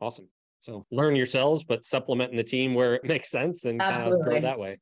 Awesome. 0.00 0.28
So 0.60 0.86
learn 0.90 1.16
yourselves, 1.16 1.64
but 1.64 1.84
supplementing 1.84 2.36
the 2.36 2.44
team 2.44 2.74
where 2.74 2.94
it 2.94 3.04
makes 3.04 3.30
sense 3.30 3.64
and 3.64 3.80
Absolutely. 3.80 4.24
kind 4.24 4.36
of 4.36 4.42
grow 4.42 4.50
that 4.50 4.58
way. 4.58 4.78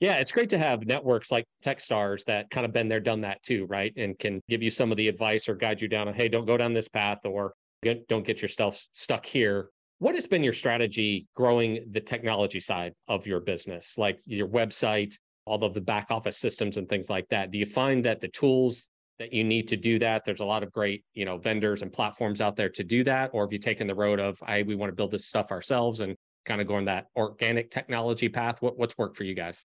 Yeah, 0.00 0.16
it's 0.16 0.32
great 0.32 0.50
to 0.50 0.58
have 0.58 0.84
networks 0.86 1.30
like 1.30 1.46
Techstars 1.64 2.24
that 2.24 2.50
kind 2.50 2.66
of 2.66 2.72
been 2.72 2.88
there, 2.88 3.00
done 3.00 3.20
that 3.22 3.42
too, 3.42 3.64
right? 3.66 3.92
And 3.96 4.18
can 4.18 4.42
give 4.48 4.62
you 4.62 4.70
some 4.70 4.90
of 4.90 4.96
the 4.96 5.08
advice 5.08 5.48
or 5.48 5.54
guide 5.54 5.80
you 5.80 5.88
down, 5.88 6.12
hey, 6.12 6.28
don't 6.28 6.46
go 6.46 6.56
down 6.56 6.74
this 6.74 6.88
path 6.88 7.24
or 7.24 7.54
get, 7.82 8.06
don't 8.08 8.26
get 8.26 8.42
yourself 8.42 8.84
stuck 8.92 9.24
here. 9.24 9.70
What 10.00 10.16
has 10.16 10.26
been 10.26 10.42
your 10.42 10.52
strategy 10.52 11.26
growing 11.36 11.86
the 11.92 12.00
technology 12.00 12.60
side 12.60 12.92
of 13.08 13.26
your 13.26 13.40
business, 13.40 13.96
like 13.96 14.20
your 14.26 14.48
website, 14.48 15.14
all 15.46 15.62
of 15.62 15.74
the 15.74 15.80
back 15.80 16.10
office 16.10 16.38
systems 16.38 16.76
and 16.76 16.88
things 16.88 17.08
like 17.08 17.28
that? 17.28 17.52
Do 17.52 17.58
you 17.58 17.66
find 17.66 18.04
that 18.04 18.20
the 18.20 18.28
tools 18.28 18.88
that 19.18 19.32
you 19.32 19.44
need 19.44 19.68
to 19.68 19.76
do 19.76 19.98
that. 20.00 20.24
There's 20.24 20.40
a 20.40 20.44
lot 20.44 20.62
of 20.62 20.72
great, 20.72 21.04
you 21.14 21.24
know, 21.24 21.38
vendors 21.38 21.82
and 21.82 21.92
platforms 21.92 22.40
out 22.40 22.56
there 22.56 22.68
to 22.70 22.84
do 22.84 23.04
that. 23.04 23.30
Or 23.32 23.44
have 23.44 23.52
you 23.52 23.58
taken 23.58 23.86
the 23.86 23.94
road 23.94 24.20
of, 24.20 24.36
I 24.44 24.62
we 24.62 24.74
want 24.74 24.90
to 24.90 24.96
build 24.96 25.10
this 25.10 25.26
stuff 25.26 25.50
ourselves 25.50 26.00
and 26.00 26.16
kind 26.44 26.60
of 26.60 26.66
going 26.66 26.86
that 26.86 27.06
organic 27.16 27.70
technology 27.70 28.28
path? 28.28 28.60
What, 28.60 28.78
what's 28.78 28.98
worked 28.98 29.16
for 29.16 29.24
you 29.24 29.34
guys? 29.34 29.64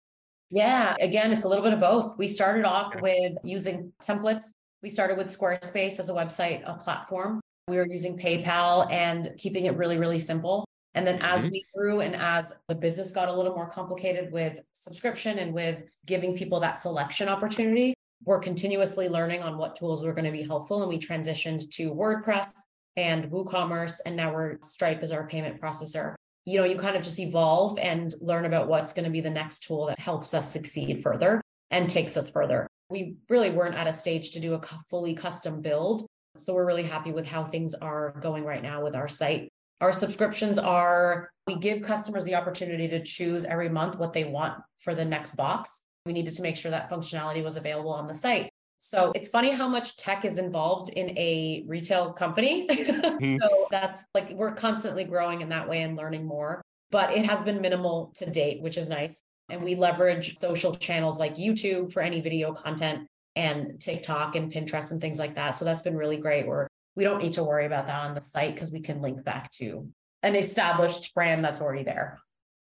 Yeah, 0.50 0.96
again, 1.02 1.32
it's 1.32 1.44
a 1.44 1.48
little 1.50 1.64
bit 1.64 1.74
of 1.74 1.80
both. 1.80 2.18
We 2.18 2.28
started 2.28 2.64
off 2.64 3.02
with 3.02 3.34
using 3.44 3.92
templates. 4.02 4.46
We 4.82 4.90
started 4.90 5.18
with 5.18 5.28
Squarespace 5.28 6.00
as 6.00 6.10
a 6.10 6.14
website, 6.14 6.62
a 6.66 6.76
platform. 6.76 7.42
We 7.68 7.78
were 7.78 7.88
using 7.88 8.18
PayPal 8.18 8.92
and 8.92 9.32
keeping 9.38 9.66
it 9.66 9.76
really, 9.78 9.98
really 9.98 10.20
simple. 10.20 10.66
And 10.96 11.08
then 11.08 11.22
as 11.22 11.42
mm-hmm. 11.42 11.52
we 11.52 11.66
grew 11.74 12.02
and 12.02 12.16
as 12.16 12.54
the 12.68 12.76
business 12.76 13.12
got 13.12 13.30
a 13.30 13.34
little 13.34 13.56
more 13.56 13.70
complicated 13.70 14.32
with 14.32 14.60
subscription 14.74 15.40
and 15.40 15.54
with 15.54 15.84
giving 16.06 16.36
people 16.36 16.60
that 16.60 16.80
selection 16.80 17.30
opportunity, 17.30 17.96
we're 18.26 18.40
continuously 18.40 19.10
learning 19.10 19.42
on 19.42 19.58
what 19.58 19.76
tools 19.76 20.06
were 20.06 20.14
going 20.14 20.26
to 20.26 20.32
be 20.32 20.44
helpful. 20.44 20.82
And 20.82 20.90
we 20.90 20.98
transitioned 20.98 21.70
to 21.72 21.94
WordPress 21.94 22.48
and 22.96 23.30
WooCommerce, 23.30 24.00
and 24.06 24.16
now 24.16 24.34
we're 24.34 24.58
Stripe 24.62 25.02
as 25.02 25.12
our 25.12 25.28
payment 25.28 25.60
processor. 25.60 26.16
You 26.46 26.60
know, 26.60 26.66
you 26.66 26.78
kind 26.78 26.96
of 26.96 27.04
just 27.04 27.20
evolve 27.20 27.80
and 27.80 28.14
learn 28.22 28.46
about 28.46 28.68
what's 28.68 28.94
going 28.94 29.06
to 29.06 29.12
be 29.12 29.22
the 29.22 29.30
next 29.30 29.64
tool 29.64 29.88
that 29.88 30.00
helps 30.00 30.34
us 30.34 30.52
succeed 30.52 31.02
further 31.02 31.42
and 31.72 31.90
takes 31.90 32.18
us 32.18 32.30
further. 32.30 32.68
We 32.90 33.16
really 33.30 33.50
weren't 33.50 33.76
at 33.76 33.88
a 33.88 33.94
stage 33.94 34.32
to 34.32 34.40
do 34.40 34.54
a 34.54 34.62
fully 34.90 35.14
custom 35.14 35.62
build. 35.62 36.06
So 36.38 36.54
we're 36.54 36.66
really 36.66 36.84
happy 36.84 37.12
with 37.12 37.28
how 37.28 37.44
things 37.44 37.74
are 37.74 38.16
going 38.22 38.44
right 38.44 38.62
now 38.62 38.84
with 38.84 38.96
our 38.96 39.08
site. 39.08 39.50
Our 39.82 39.94
subscriptions 39.94 40.60
are, 40.60 41.30
we 41.48 41.56
give 41.56 41.82
customers 41.82 42.26
the 42.26 42.36
opportunity 42.36 42.88
to 42.90 43.04
choose 43.04 43.46
every 43.46 43.70
month 43.70 43.98
what 43.98 44.14
they 44.14 44.24
want 44.24 44.62
for 44.80 44.94
the 44.94 45.06
next 45.06 45.36
box 45.36 45.82
we 46.06 46.14
needed 46.14 46.34
to 46.36 46.42
make 46.42 46.58
sure 46.58 46.72
that 46.72 46.90
functionality 46.90 47.44
was 47.44 47.56
available 47.56 47.92
on 47.92 48.08
the 48.08 48.14
site. 48.14 48.50
So 48.78 49.14
it's 49.16 49.30
funny 49.30 49.52
how 49.52 49.70
much 49.70 49.96
tech 49.96 50.26
is 50.26 50.38
involved 50.38 50.90
in 50.90 51.18
a 51.18 51.64
retail 51.68 52.12
company. 52.12 52.68
mm-hmm. 52.70 53.38
So 53.38 53.68
that's 53.72 54.06
like 54.14 54.32
we're 54.32 54.54
constantly 54.54 55.06
growing 55.06 55.40
in 55.40 55.50
that 55.50 55.70
way 55.70 55.84
and 55.84 55.96
learning 55.96 56.26
more, 56.26 56.62
but 56.92 57.14
it 57.14 57.26
has 57.26 57.42
been 57.42 57.62
minimal 57.62 58.12
to 58.16 58.30
date, 58.30 58.62
which 58.62 58.78
is 58.78 58.90
nice. 58.90 59.22
And 59.50 59.64
we 59.64 59.76
leverage 59.76 60.38
social 60.38 60.76
channels 60.76 61.18
like 61.18 61.36
YouTube 61.36 61.94
for 61.94 62.02
any 62.02 62.20
video 62.20 62.54
content 62.54 63.08
and 63.38 63.80
TikTok 63.80 64.36
and 64.36 64.52
Pinterest 64.52 64.92
and 64.92 65.00
things 65.00 65.18
like 65.18 65.36
that. 65.36 65.56
So 65.56 65.64
that's 65.64 65.82
been 65.82 65.96
really 65.96 66.18
great. 66.18 66.46
We're 66.46 66.68
we 66.96 67.06
don't 67.06 67.22
need 67.22 67.34
to 67.34 67.44
worry 67.44 67.66
about 67.66 67.88
that 67.88 68.04
on 68.04 68.14
the 68.14 68.22
site 68.22 68.54
because 68.54 68.72
we 68.72 68.82
can 68.82 69.02
link 69.02 69.24
back 69.24 69.50
to 69.52 69.88
an 70.22 70.36
established 70.36 71.14
brand 71.16 71.44
that's 71.44 71.62
already 71.62 71.84
there. 71.84 72.20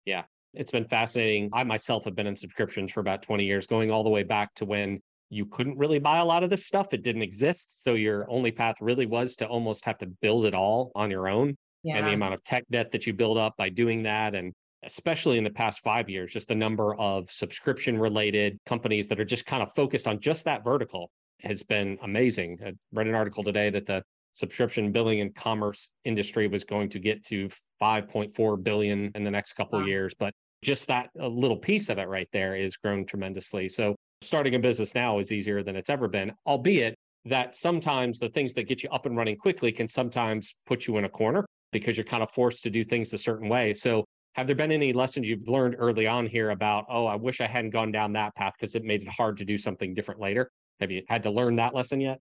Yeah. 0.04 0.22
It's 0.56 0.70
been 0.70 0.86
fascinating. 0.86 1.50
I 1.52 1.64
myself 1.64 2.04
have 2.04 2.14
been 2.14 2.26
in 2.26 2.36
subscriptions 2.36 2.92
for 2.92 3.00
about 3.00 3.22
20 3.22 3.44
years, 3.44 3.66
going 3.66 3.90
all 3.90 4.04
the 4.04 4.10
way 4.10 4.22
back 4.22 4.54
to 4.54 4.64
when 4.64 5.00
you 5.30 5.46
couldn't 5.46 5.76
really 5.78 5.98
buy 5.98 6.18
a 6.18 6.24
lot 6.24 6.42
of 6.42 6.50
this 6.50 6.66
stuff. 6.66 6.92
It 6.92 7.02
didn't 7.02 7.22
exist. 7.22 7.82
So 7.82 7.94
your 7.94 8.30
only 8.30 8.52
path 8.52 8.76
really 8.80 9.06
was 9.06 9.36
to 9.36 9.46
almost 9.46 9.84
have 9.84 9.98
to 9.98 10.06
build 10.06 10.46
it 10.46 10.54
all 10.54 10.92
on 10.94 11.10
your 11.10 11.28
own. 11.28 11.56
Yeah. 11.82 11.98
And 11.98 12.06
the 12.06 12.12
amount 12.12 12.34
of 12.34 12.42
tech 12.44 12.64
debt 12.70 12.90
that 12.92 13.06
you 13.06 13.12
build 13.12 13.36
up 13.36 13.54
by 13.58 13.68
doing 13.68 14.04
that. 14.04 14.34
And 14.34 14.52
especially 14.84 15.38
in 15.38 15.44
the 15.44 15.50
past 15.50 15.80
five 15.80 16.08
years, 16.08 16.32
just 16.32 16.48
the 16.48 16.54
number 16.54 16.94
of 16.96 17.30
subscription 17.30 17.98
related 17.98 18.58
companies 18.64 19.08
that 19.08 19.20
are 19.20 19.24
just 19.24 19.46
kind 19.46 19.62
of 19.62 19.72
focused 19.72 20.06
on 20.06 20.20
just 20.20 20.44
that 20.44 20.64
vertical 20.64 21.10
has 21.40 21.62
been 21.62 21.98
amazing. 22.02 22.58
I 22.64 22.72
read 22.92 23.06
an 23.06 23.14
article 23.14 23.44
today 23.44 23.70
that 23.70 23.86
the 23.86 24.02
subscription 24.32 24.92
billing 24.92 25.20
and 25.20 25.34
commerce 25.34 25.88
industry 26.04 26.48
was 26.48 26.64
going 26.64 26.88
to 26.90 26.98
get 26.98 27.24
to 27.24 27.48
5.4 27.80 28.62
billion 28.62 29.10
in 29.14 29.24
the 29.24 29.30
next 29.30 29.54
couple 29.54 29.80
wow. 29.80 29.86
years. 29.86 30.14
But 30.18 30.34
just 30.64 30.88
that 30.88 31.10
little 31.14 31.56
piece 31.56 31.88
of 31.88 31.98
it 31.98 32.08
right 32.08 32.28
there 32.32 32.56
is 32.56 32.76
grown 32.76 33.04
tremendously. 33.04 33.68
So 33.68 33.94
starting 34.22 34.54
a 34.54 34.58
business 34.58 34.94
now 34.94 35.18
is 35.18 35.30
easier 35.30 35.62
than 35.62 35.76
it's 35.76 35.90
ever 35.90 36.08
been, 36.08 36.32
albeit 36.46 36.94
that 37.26 37.54
sometimes 37.54 38.18
the 38.18 38.28
things 38.30 38.54
that 38.54 38.64
get 38.64 38.82
you 38.82 38.88
up 38.90 39.06
and 39.06 39.16
running 39.16 39.36
quickly 39.36 39.70
can 39.70 39.86
sometimes 39.86 40.54
put 40.66 40.86
you 40.86 40.96
in 40.96 41.04
a 41.04 41.08
corner 41.08 41.44
because 41.72 41.96
you're 41.96 42.04
kind 42.04 42.22
of 42.22 42.30
forced 42.30 42.62
to 42.64 42.70
do 42.70 42.84
things 42.84 43.12
a 43.12 43.18
certain 43.18 43.48
way. 43.48 43.72
So 43.72 44.04
have 44.34 44.46
there 44.46 44.56
been 44.56 44.72
any 44.72 44.92
lessons 44.92 45.28
you've 45.28 45.48
learned 45.48 45.76
early 45.78 46.06
on 46.06 46.26
here 46.26 46.50
about, 46.50 46.86
oh, 46.88 47.06
I 47.06 47.14
wish 47.14 47.40
I 47.40 47.46
hadn't 47.46 47.70
gone 47.70 47.92
down 47.92 48.12
that 48.14 48.34
path 48.34 48.54
because 48.58 48.74
it 48.74 48.84
made 48.84 49.02
it 49.02 49.08
hard 49.08 49.36
to 49.38 49.44
do 49.44 49.56
something 49.56 49.94
different 49.94 50.20
later? 50.20 50.50
Have 50.80 50.90
you 50.90 51.02
had 51.08 51.22
to 51.22 51.30
learn 51.30 51.56
that 51.56 51.74
lesson 51.74 52.00
yet? 52.00 52.18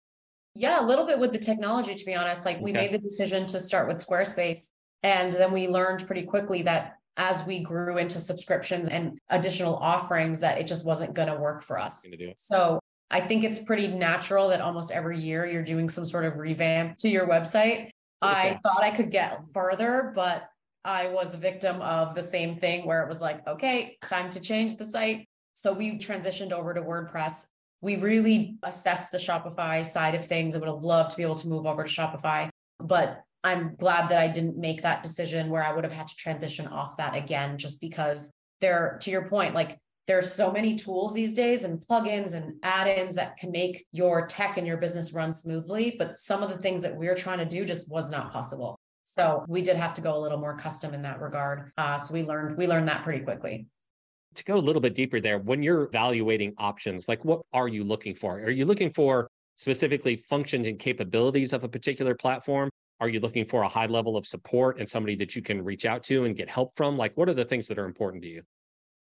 Yeah, 0.55 0.85
a 0.85 0.87
little 0.87 1.07
bit 1.07 1.19
with 1.19 1.33
the 1.33 1.39
technology, 1.39 1.95
to 1.95 2.05
be 2.05 2.15
honest. 2.15 2.45
Like 2.45 2.61
we 2.61 2.73
made 2.73 2.93
the 2.93 2.99
decision 2.99 3.47
to 3.47 3.61
start 3.61 3.87
with 3.87 3.99
Squarespace. 3.99 4.71
And 5.03 5.33
then 5.33 5.53
we 5.53 5.69
learned 5.69 6.07
pretty 6.07 6.25
quickly 6.25 6.63
that 6.63 6.97
as 7.21 7.45
we 7.45 7.59
grew 7.59 7.99
into 7.99 8.19
subscriptions 8.19 8.89
and 8.89 9.19
additional 9.29 9.77
offerings 9.77 10.41
that 10.41 10.59
it 10.59 10.67
just 10.67 10.87
wasn't 10.87 11.13
going 11.13 11.29
to 11.29 11.35
work 11.35 11.63
for 11.63 11.79
us. 11.79 12.07
So 12.39 12.81
I 13.11 13.21
think 13.21 13.45
it's 13.45 13.59
pretty 13.59 13.89
natural 13.89 14.49
that 14.49 14.63
almost 14.63 14.91
every 14.91 15.19
year 15.19 15.45
you're 15.45 15.63
doing 15.63 15.91
some 15.91 16.07
sort 16.07 16.25
of 16.25 16.39
revamp 16.39 16.97
to 16.99 17.11
your 17.11 17.29
website. 17.29 17.91
Okay. 17.91 17.93
I 18.23 18.61
thought 18.63 18.83
I 18.83 18.91
could 18.91 19.11
get 19.11 19.47
further, 19.49 20.13
but 20.15 20.49
I 20.83 21.09
was 21.09 21.35
a 21.35 21.37
victim 21.37 21.83
of 21.83 22.15
the 22.15 22.23
same 22.23 22.55
thing 22.55 22.87
where 22.87 23.03
it 23.03 23.09
was 23.11 23.21
like, 23.21 23.47
okay, 23.47 23.99
time 24.07 24.31
to 24.31 24.41
change 24.41 24.77
the 24.77 24.87
site. 24.87 25.29
So 25.53 25.75
we 25.75 25.99
transitioned 25.99 26.53
over 26.53 26.73
to 26.73 26.81
WordPress. 26.81 27.45
We 27.83 27.97
really 27.97 28.57
assessed 28.63 29.13
the 29.13 29.19
Shopify 29.19 29.85
side 29.85 30.15
of 30.15 30.27
things. 30.27 30.57
I 30.57 30.59
would 30.59 30.69
have 30.69 30.85
loved 30.85 31.11
to 31.11 31.19
be 31.19 31.23
able 31.23 31.35
to 31.35 31.49
move 31.49 31.67
over 31.67 31.85
to 31.85 31.91
Shopify, 31.91 32.49
but 32.79 33.25
I'm 33.43 33.75
glad 33.75 34.11
that 34.11 34.19
I 34.19 34.29
didn't 34.29 34.59
make 34.59 34.83
that 34.83 35.03
decision 35.03 35.49
where 35.49 35.65
I 35.65 35.73
would 35.73 35.85
have 35.85 35.93
had 35.93 36.09
to 36.09 36.17
transition 36.17 36.67
off 36.67 36.97
that 36.99 37.15
again, 37.15 37.59
just 37.59 37.81
because 37.81 38.33
there, 38.61 38.99
to 39.03 39.11
your 39.11 39.29
point, 39.29 39.55
like 39.55 39.79
there's 40.07 40.33
so 40.33 40.51
many 40.51 40.75
tools 40.75 41.15
these 41.15 41.35
days 41.35 41.65
and 41.65 41.81
plugins 41.81 42.35
and 42.35 42.55
add-ins 42.63 43.15
that 43.15 43.37
can 43.37 43.51
make 43.51 43.87
your 43.93 44.27
tech 44.27 44.57
and 44.57 44.67
your 44.67 44.77
business 44.77 45.13
run 45.13 45.33
smoothly. 45.33 45.95
But 45.99 46.19
some 46.19 46.43
of 46.43 46.51
the 46.51 46.59
things 46.59 46.83
that 46.83 46.97
we're 46.97 47.15
trying 47.15 47.39
to 47.39 47.45
do 47.45 47.65
just 47.65 47.91
was 47.91 48.11
not 48.11 48.33
possible. 48.33 48.79
So 49.05 49.45
we 49.49 49.63
did 49.63 49.77
have 49.77 49.95
to 49.95 50.01
go 50.01 50.17
a 50.17 50.21
little 50.21 50.39
more 50.39 50.57
custom 50.57 50.95
in 50.95 51.03
that 51.03 51.21
regard. 51.21 51.73
Uh, 51.79 51.97
so 51.97 52.13
we 52.13 52.23
learned 52.23 52.57
we 52.57 52.67
learned 52.67 52.89
that 52.89 53.03
pretty 53.03 53.25
quickly. 53.25 53.67
To 54.35 54.45
go 54.45 54.57
a 54.57 54.59
little 54.59 54.81
bit 54.81 54.95
deeper 54.95 55.21
there, 55.21 55.39
when 55.39 55.63
you're 55.63 55.83
evaluating 55.83 56.55
options, 56.59 57.09
like 57.09 57.25
what 57.25 57.41
are 57.53 57.67
you 57.67 57.83
looking 57.83 58.15
for? 58.15 58.39
Are 58.39 58.51
you 58.51 58.67
looking 58.67 58.91
for 58.91 59.29
specifically 59.57 60.17
functions 60.17 60.67
and 60.67 60.79
capabilities 60.79 61.53
of 61.53 61.65
a 61.65 61.69
particular 61.69 62.15
platform? 62.15 62.71
Are 63.01 63.09
you 63.09 63.21
looking 63.21 63.47
for 63.47 63.63
a 63.63 63.69
high 63.69 63.87
level 63.87 64.17
of 64.17 64.27
support 64.27 64.79
and 64.79 64.89
somebody 64.89 65.17
that 65.17 65.35
you 65.35 65.41
can 65.41 65.65
reach 65.65 65.87
out 65.87 66.03
to 66.05 66.27
and 66.27 66.37
get 66.37 66.51
help 66.51 66.77
from? 66.77 66.99
Like, 66.99 67.17
what 67.17 67.29
are 67.29 67.35
the 67.35 67.47
things 67.47 67.67
that 67.69 67.79
are 67.79 67.87
important 67.87 68.23
to 68.25 68.29
you? 68.29 68.43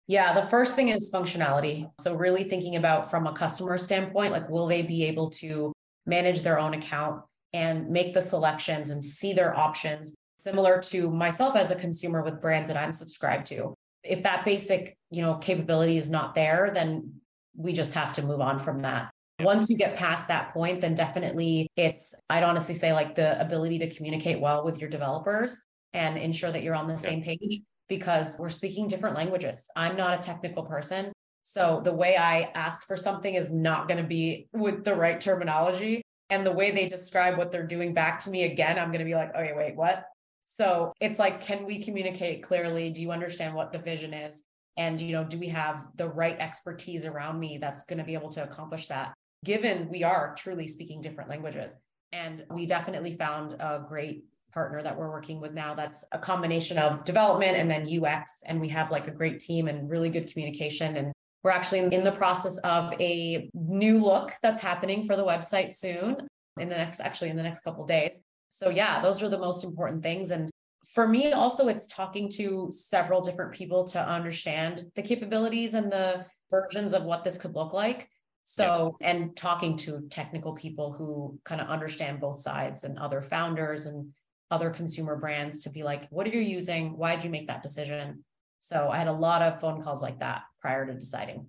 Yeah, 0.07 0.33
the 0.33 0.41
first 0.41 0.75
thing 0.75 0.89
is 0.89 1.09
functionality. 1.13 1.89
So, 1.99 2.15
really 2.15 2.43
thinking 2.43 2.75
about 2.75 3.09
from 3.09 3.27
a 3.27 3.33
customer 3.33 3.77
standpoint, 3.77 4.33
like, 4.33 4.49
will 4.49 4.67
they 4.67 4.81
be 4.81 5.05
able 5.05 5.29
to 5.31 5.73
manage 6.05 6.41
their 6.41 6.59
own 6.59 6.73
account 6.73 7.23
and 7.53 7.89
make 7.89 8.13
the 8.13 8.21
selections 8.21 8.89
and 8.89 9.03
see 9.03 9.33
their 9.33 9.57
options, 9.57 10.15
similar 10.37 10.81
to 10.81 11.09
myself 11.09 11.55
as 11.55 11.71
a 11.71 11.75
consumer 11.75 12.21
with 12.21 12.41
brands 12.41 12.67
that 12.67 12.77
I'm 12.77 12.93
subscribed 12.93 13.47
to? 13.47 13.73
If 14.03 14.23
that 14.23 14.45
basic, 14.45 14.97
you 15.11 15.21
know, 15.21 15.35
capability 15.35 15.97
is 15.97 16.09
not 16.09 16.35
there, 16.35 16.71
then 16.73 17.21
we 17.55 17.73
just 17.73 17.93
have 17.93 18.13
to 18.13 18.25
move 18.25 18.41
on 18.41 18.59
from 18.59 18.79
that. 18.79 19.11
Once 19.39 19.69
you 19.69 19.77
get 19.77 19.95
past 19.95 20.27
that 20.27 20.51
point, 20.51 20.81
then 20.81 20.95
definitely 20.95 21.67
it's, 21.75 22.15
I'd 22.29 22.43
honestly 22.43 22.73
say, 22.73 22.91
like 22.91 23.13
the 23.13 23.39
ability 23.39 23.79
to 23.79 23.89
communicate 23.89 24.39
well 24.39 24.65
with 24.65 24.79
your 24.79 24.89
developers 24.89 25.61
and 25.93 26.17
ensure 26.17 26.51
that 26.51 26.63
you're 26.63 26.75
on 26.75 26.87
the 26.87 26.97
same 26.97 27.21
page 27.21 27.61
because 27.87 28.37
we're 28.39 28.49
speaking 28.49 28.87
different 28.87 29.15
languages. 29.15 29.67
I'm 29.75 29.95
not 29.95 30.17
a 30.17 30.21
technical 30.21 30.63
person. 30.63 31.11
So 31.43 31.81
the 31.83 31.93
way 31.93 32.17
I 32.17 32.51
ask 32.55 32.85
for 32.87 32.97
something 32.97 33.35
is 33.35 33.51
not 33.51 33.87
going 33.87 34.01
to 34.01 34.07
be 34.07 34.47
with 34.53 34.83
the 34.83 34.95
right 34.95 35.21
terminology. 35.21 36.01
And 36.29 36.45
the 36.45 36.51
way 36.51 36.71
they 36.71 36.89
describe 36.89 37.37
what 37.37 37.51
they're 37.51 37.65
doing 37.65 37.93
back 37.93 38.19
to 38.21 38.29
me 38.29 38.43
again, 38.43 38.77
I'm 38.77 38.89
going 38.89 38.99
to 38.99 39.05
be 39.05 39.15
like, 39.15 39.33
okay, 39.33 39.53
wait, 39.55 39.75
what? 39.75 40.03
So 40.45 40.91
it's 40.99 41.19
like, 41.19 41.41
can 41.41 41.65
we 41.65 41.81
communicate 41.81 42.43
clearly? 42.43 42.89
Do 42.89 43.01
you 43.01 43.11
understand 43.11 43.53
what 43.53 43.71
the 43.71 43.79
vision 43.79 44.13
is? 44.13 44.43
And, 44.75 44.99
you 44.99 45.13
know, 45.13 45.23
do 45.23 45.39
we 45.39 45.47
have 45.47 45.87
the 45.95 46.09
right 46.09 46.37
expertise 46.37 47.05
around 47.05 47.39
me 47.39 47.59
that's 47.59 47.85
going 47.85 47.99
to 47.99 48.03
be 48.03 48.13
able 48.13 48.29
to 48.29 48.43
accomplish 48.43 48.87
that? 48.87 49.13
Given 49.43 49.89
we 49.89 50.03
are 50.03 50.35
truly 50.37 50.67
speaking 50.67 51.01
different 51.01 51.29
languages. 51.29 51.77
And 52.11 52.45
we 52.49 52.65
definitely 52.65 53.15
found 53.15 53.53
a 53.53 53.83
great 53.87 54.25
partner 54.53 54.81
that 54.81 54.97
we're 54.97 55.11
working 55.11 55.41
with 55.41 55.53
now 55.53 55.75
that's 55.75 56.05
a 56.11 56.17
combination 56.17 56.77
of 56.77 57.03
development 57.03 57.57
and 57.57 57.69
then 57.69 57.87
UX. 57.87 58.39
And 58.45 58.61
we 58.61 58.69
have 58.69 58.91
like 58.91 59.07
a 59.07 59.11
great 59.11 59.39
team 59.39 59.67
and 59.67 59.89
really 59.89 60.09
good 60.09 60.31
communication. 60.31 60.95
And 60.95 61.13
we're 61.43 61.51
actually 61.51 61.79
in 61.93 62.03
the 62.03 62.11
process 62.11 62.57
of 62.59 62.93
a 62.99 63.49
new 63.53 64.03
look 64.03 64.33
that's 64.41 64.61
happening 64.61 65.05
for 65.05 65.15
the 65.15 65.25
website 65.25 65.73
soon 65.73 66.17
in 66.59 66.69
the 66.69 66.75
next, 66.75 66.99
actually 66.99 67.29
in 67.29 67.37
the 67.37 67.43
next 67.43 67.61
couple 67.61 67.85
days. 67.85 68.21
So 68.49 68.69
yeah, 68.69 69.01
those 69.01 69.21
are 69.21 69.29
the 69.29 69.37
most 69.37 69.63
important 69.63 70.01
things. 70.01 70.31
And 70.31 70.49
for 70.93 71.07
me, 71.07 71.31
also, 71.33 71.67
it's 71.67 71.87
talking 71.87 72.29
to 72.31 72.71
several 72.71 73.21
different 73.21 73.51
people 73.51 73.83
to 73.89 73.99
understand 73.99 74.85
the 74.95 75.01
capabilities 75.01 75.73
and 75.73 75.91
the 75.91 76.25
versions 76.49 76.93
of 76.93 77.03
what 77.03 77.23
this 77.23 77.37
could 77.37 77.53
look 77.53 77.73
like. 77.73 78.09
So, 78.49 78.95
yeah. 79.01 79.09
and 79.09 79.35
talking 79.35 79.75
to 79.79 80.07
technical 80.09 80.53
people 80.53 80.93
who 80.93 81.37
kind 81.43 81.59
of 81.59 81.67
understand 81.67 82.21
both 82.21 82.39
sides 82.39 82.85
and 82.85 82.97
other 82.97 83.19
founders 83.19 83.87
and 83.87 84.13
other 84.49 84.69
consumer 84.69 85.17
brands 85.17 85.59
to 85.59 85.69
be 85.69 85.83
like, 85.83 86.07
what 86.11 86.25
are 86.25 86.29
you 86.29 86.39
using? 86.39 86.97
Why 86.97 87.17
did 87.17 87.25
you 87.25 87.29
make 87.29 87.47
that 87.49 87.61
decision? 87.61 88.23
So, 88.61 88.87
I 88.89 88.99
had 88.99 89.09
a 89.09 89.11
lot 89.11 89.41
of 89.41 89.59
phone 89.59 89.81
calls 89.81 90.01
like 90.01 90.21
that 90.21 90.43
prior 90.61 90.85
to 90.85 90.93
deciding. 90.93 91.45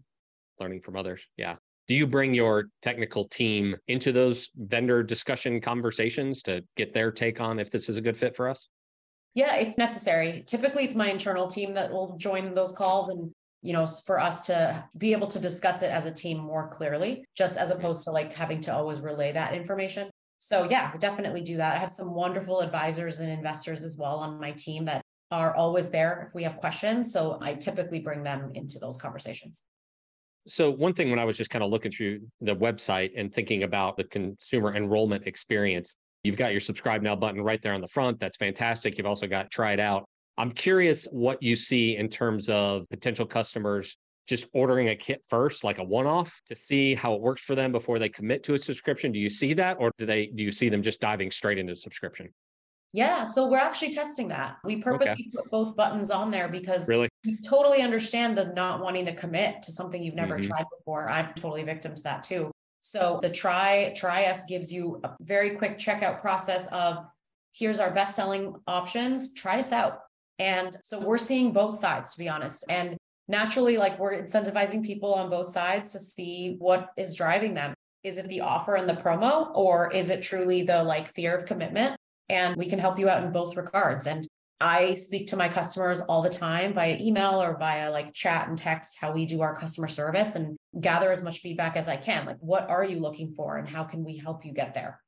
Learning 0.58 0.80
from 0.80 0.96
others. 0.96 1.22
Yeah. 1.36 1.54
Do 1.86 1.94
you 1.94 2.04
bring 2.04 2.34
your 2.34 2.68
technical 2.82 3.28
team 3.28 3.76
into 3.86 4.10
those 4.10 4.50
vendor 4.56 5.04
discussion 5.04 5.60
conversations 5.60 6.42
to 6.42 6.64
get 6.76 6.94
their 6.94 7.12
take 7.12 7.40
on 7.40 7.60
if 7.60 7.70
this 7.70 7.88
is 7.88 7.96
a 7.96 8.00
good 8.00 8.16
fit 8.16 8.34
for 8.34 8.48
us? 8.48 8.68
Yeah, 9.34 9.54
if 9.54 9.78
necessary. 9.78 10.42
Typically, 10.48 10.82
it's 10.82 10.96
my 10.96 11.10
internal 11.10 11.46
team 11.46 11.74
that 11.74 11.92
will 11.92 12.16
join 12.16 12.54
those 12.54 12.72
calls 12.72 13.08
and 13.08 13.30
you 13.62 13.72
know, 13.72 13.86
for 13.86 14.20
us 14.20 14.46
to 14.46 14.84
be 14.96 15.12
able 15.12 15.26
to 15.28 15.40
discuss 15.40 15.82
it 15.82 15.90
as 15.90 16.06
a 16.06 16.12
team 16.12 16.38
more 16.38 16.68
clearly, 16.68 17.24
just 17.36 17.56
as 17.56 17.68
mm-hmm. 17.68 17.78
opposed 17.78 18.04
to 18.04 18.10
like 18.10 18.32
having 18.34 18.60
to 18.62 18.74
always 18.74 19.00
relay 19.00 19.32
that 19.32 19.54
information. 19.54 20.10
So, 20.38 20.68
yeah, 20.70 20.96
definitely 20.98 21.42
do 21.42 21.56
that. 21.56 21.76
I 21.76 21.78
have 21.80 21.90
some 21.90 22.14
wonderful 22.14 22.60
advisors 22.60 23.18
and 23.18 23.28
investors 23.28 23.84
as 23.84 23.98
well 23.98 24.18
on 24.18 24.38
my 24.38 24.52
team 24.52 24.84
that 24.84 25.02
are 25.30 25.54
always 25.54 25.90
there 25.90 26.24
if 26.26 26.34
we 26.34 26.44
have 26.44 26.56
questions. 26.58 27.12
So, 27.12 27.38
I 27.40 27.54
typically 27.54 28.00
bring 28.00 28.22
them 28.22 28.52
into 28.54 28.78
those 28.78 29.00
conversations. 29.00 29.64
So, 30.46 30.70
one 30.70 30.94
thing 30.94 31.10
when 31.10 31.18
I 31.18 31.24
was 31.24 31.36
just 31.36 31.50
kind 31.50 31.64
of 31.64 31.70
looking 31.70 31.90
through 31.90 32.20
the 32.40 32.54
website 32.54 33.10
and 33.16 33.34
thinking 33.34 33.64
about 33.64 33.96
the 33.96 34.04
consumer 34.04 34.76
enrollment 34.76 35.26
experience, 35.26 35.96
you've 36.22 36.36
got 36.36 36.52
your 36.52 36.60
subscribe 36.60 37.02
now 37.02 37.16
button 37.16 37.42
right 37.42 37.60
there 37.60 37.74
on 37.74 37.80
the 37.80 37.88
front. 37.88 38.20
That's 38.20 38.36
fantastic. 38.36 38.96
You've 38.96 39.06
also 39.06 39.26
got 39.26 39.50
try 39.50 39.72
it 39.72 39.80
out. 39.80 40.08
I'm 40.38 40.52
curious 40.52 41.06
what 41.10 41.42
you 41.42 41.56
see 41.56 41.96
in 41.96 42.08
terms 42.08 42.48
of 42.48 42.88
potential 42.88 43.26
customers 43.26 43.96
just 44.28 44.46
ordering 44.52 44.88
a 44.88 44.94
kit 44.94 45.24
first, 45.28 45.64
like 45.64 45.78
a 45.78 45.84
one-off, 45.84 46.40
to 46.46 46.54
see 46.54 46.94
how 46.94 47.14
it 47.14 47.20
works 47.20 47.42
for 47.42 47.56
them 47.56 47.72
before 47.72 47.98
they 47.98 48.08
commit 48.08 48.44
to 48.44 48.54
a 48.54 48.58
subscription. 48.58 49.10
Do 49.10 49.18
you 49.18 49.30
see 49.30 49.52
that, 49.54 49.78
or 49.80 49.90
do 49.98 50.06
they 50.06 50.26
do 50.26 50.42
you 50.44 50.52
see 50.52 50.68
them 50.68 50.82
just 50.82 51.00
diving 51.00 51.30
straight 51.30 51.58
into 51.58 51.74
subscription? 51.74 52.32
Yeah, 52.92 53.24
so 53.24 53.48
we're 53.48 53.58
actually 53.58 53.92
testing 53.92 54.28
that. 54.28 54.56
We 54.64 54.76
purposely 54.76 55.12
okay. 55.12 55.30
put 55.34 55.50
both 55.50 55.76
buttons 55.76 56.10
on 56.10 56.30
there 56.30 56.48
because 56.48 56.88
really? 56.88 57.08
we 57.24 57.36
totally 57.46 57.82
understand 57.82 58.38
the 58.38 58.46
not 58.54 58.80
wanting 58.80 59.06
to 59.06 59.14
commit 59.14 59.62
to 59.64 59.72
something 59.72 60.02
you've 60.02 60.14
never 60.14 60.38
mm-hmm. 60.38 60.48
tried 60.48 60.64
before. 60.78 61.10
I'm 61.10 61.34
totally 61.34 61.64
victim 61.64 61.94
to 61.94 62.02
that 62.04 62.22
too. 62.22 62.50
So 62.80 63.18
the 63.20 63.30
try 63.30 63.92
try 63.96 64.26
us 64.26 64.44
gives 64.44 64.72
you 64.72 65.00
a 65.04 65.16
very 65.20 65.50
quick 65.50 65.78
checkout 65.78 66.20
process 66.20 66.66
of 66.68 67.04
here's 67.52 67.80
our 67.80 67.90
best 67.90 68.14
selling 68.14 68.54
options. 68.66 69.34
Try 69.34 69.60
us 69.60 69.72
out. 69.72 70.00
And 70.38 70.76
so 70.84 71.00
we're 71.00 71.18
seeing 71.18 71.52
both 71.52 71.78
sides, 71.80 72.12
to 72.12 72.18
be 72.18 72.28
honest. 72.28 72.64
And 72.68 72.96
naturally, 73.26 73.76
like 73.76 73.98
we're 73.98 74.20
incentivizing 74.22 74.84
people 74.84 75.14
on 75.14 75.30
both 75.30 75.50
sides 75.50 75.92
to 75.92 75.98
see 75.98 76.56
what 76.58 76.90
is 76.96 77.16
driving 77.16 77.54
them. 77.54 77.74
Is 78.04 78.18
it 78.18 78.28
the 78.28 78.42
offer 78.42 78.76
and 78.76 78.88
the 78.88 78.94
promo, 78.94 79.50
or 79.54 79.90
is 79.92 80.08
it 80.08 80.22
truly 80.22 80.62
the 80.62 80.84
like 80.84 81.08
fear 81.08 81.34
of 81.34 81.46
commitment? 81.46 81.96
And 82.28 82.56
we 82.56 82.66
can 82.66 82.78
help 82.78 82.98
you 82.98 83.08
out 83.08 83.24
in 83.24 83.32
both 83.32 83.56
regards. 83.56 84.06
And 84.06 84.26
I 84.60 84.94
speak 84.94 85.28
to 85.28 85.36
my 85.36 85.48
customers 85.48 86.00
all 86.00 86.22
the 86.22 86.28
time 86.28 86.74
via 86.74 86.98
email 87.00 87.40
or 87.40 87.56
via 87.58 87.90
like 87.90 88.12
chat 88.12 88.48
and 88.48 88.58
text, 88.58 88.98
how 89.00 89.12
we 89.12 89.24
do 89.24 89.40
our 89.40 89.54
customer 89.54 89.88
service 89.88 90.34
and 90.34 90.56
gather 90.80 91.12
as 91.12 91.22
much 91.22 91.38
feedback 91.38 91.76
as 91.76 91.88
I 91.88 91.96
can. 91.96 92.26
Like, 92.26 92.38
what 92.40 92.68
are 92.68 92.84
you 92.84 92.98
looking 92.98 93.30
for 93.30 93.56
and 93.56 93.68
how 93.68 93.84
can 93.84 94.04
we 94.04 94.16
help 94.16 94.44
you 94.44 94.52
get 94.52 94.74
there? 94.74 95.00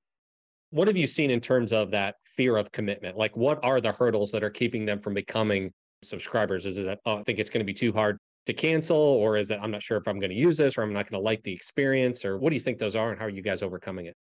What 0.70 0.87
have 0.87 0.96
you 0.96 1.06
seen 1.06 1.30
in 1.30 1.40
terms 1.40 1.72
of 1.72 1.90
that 1.90 2.16
fear 2.24 2.56
of 2.56 2.70
commitment? 2.70 3.16
Like, 3.16 3.37
what 3.37 3.59
are 3.64 3.80
the 3.80 3.92
hurdles 3.92 4.30
that 4.33 4.44
are 4.44 4.50
keeping 4.50 4.87
them 4.87 5.00
from 5.00 5.14
becoming 5.14 5.72
subscribers? 6.02 6.64
Is 6.64 6.78
it, 6.78 6.87
that, 6.87 7.00
oh, 7.06 7.18
I 7.18 7.22
think 7.24 7.38
it's 7.38 7.50
going 7.50 7.61
to 7.61 7.64
be 7.64 7.74
too 7.74 7.92
hard 7.92 8.18
to 8.46 8.52
cancel, 8.52 8.96
or 8.96 9.37
is 9.37 9.50
it, 9.50 9.59
I'm 9.61 9.70
not 9.70 9.83
sure 9.83 9.98
if 9.98 10.06
I'm 10.06 10.18
going 10.18 10.30
to 10.30 10.37
use 10.37 10.56
this, 10.56 10.78
or 10.78 10.83
I'm 10.83 10.92
not 10.92 11.11
going 11.11 11.20
to 11.20 11.24
like 11.24 11.42
the 11.42 11.52
experience, 11.52 12.24
or 12.24 12.38
what 12.38 12.50
do 12.50 12.54
you 12.54 12.61
think 12.61 12.78
those 12.78 12.96
are, 12.96 13.11
and 13.11 13.18
how 13.18 13.26
are 13.26 13.30
you 13.30 13.42
guys 13.42 13.62
overcoming 13.62 14.06
it? 14.06 14.16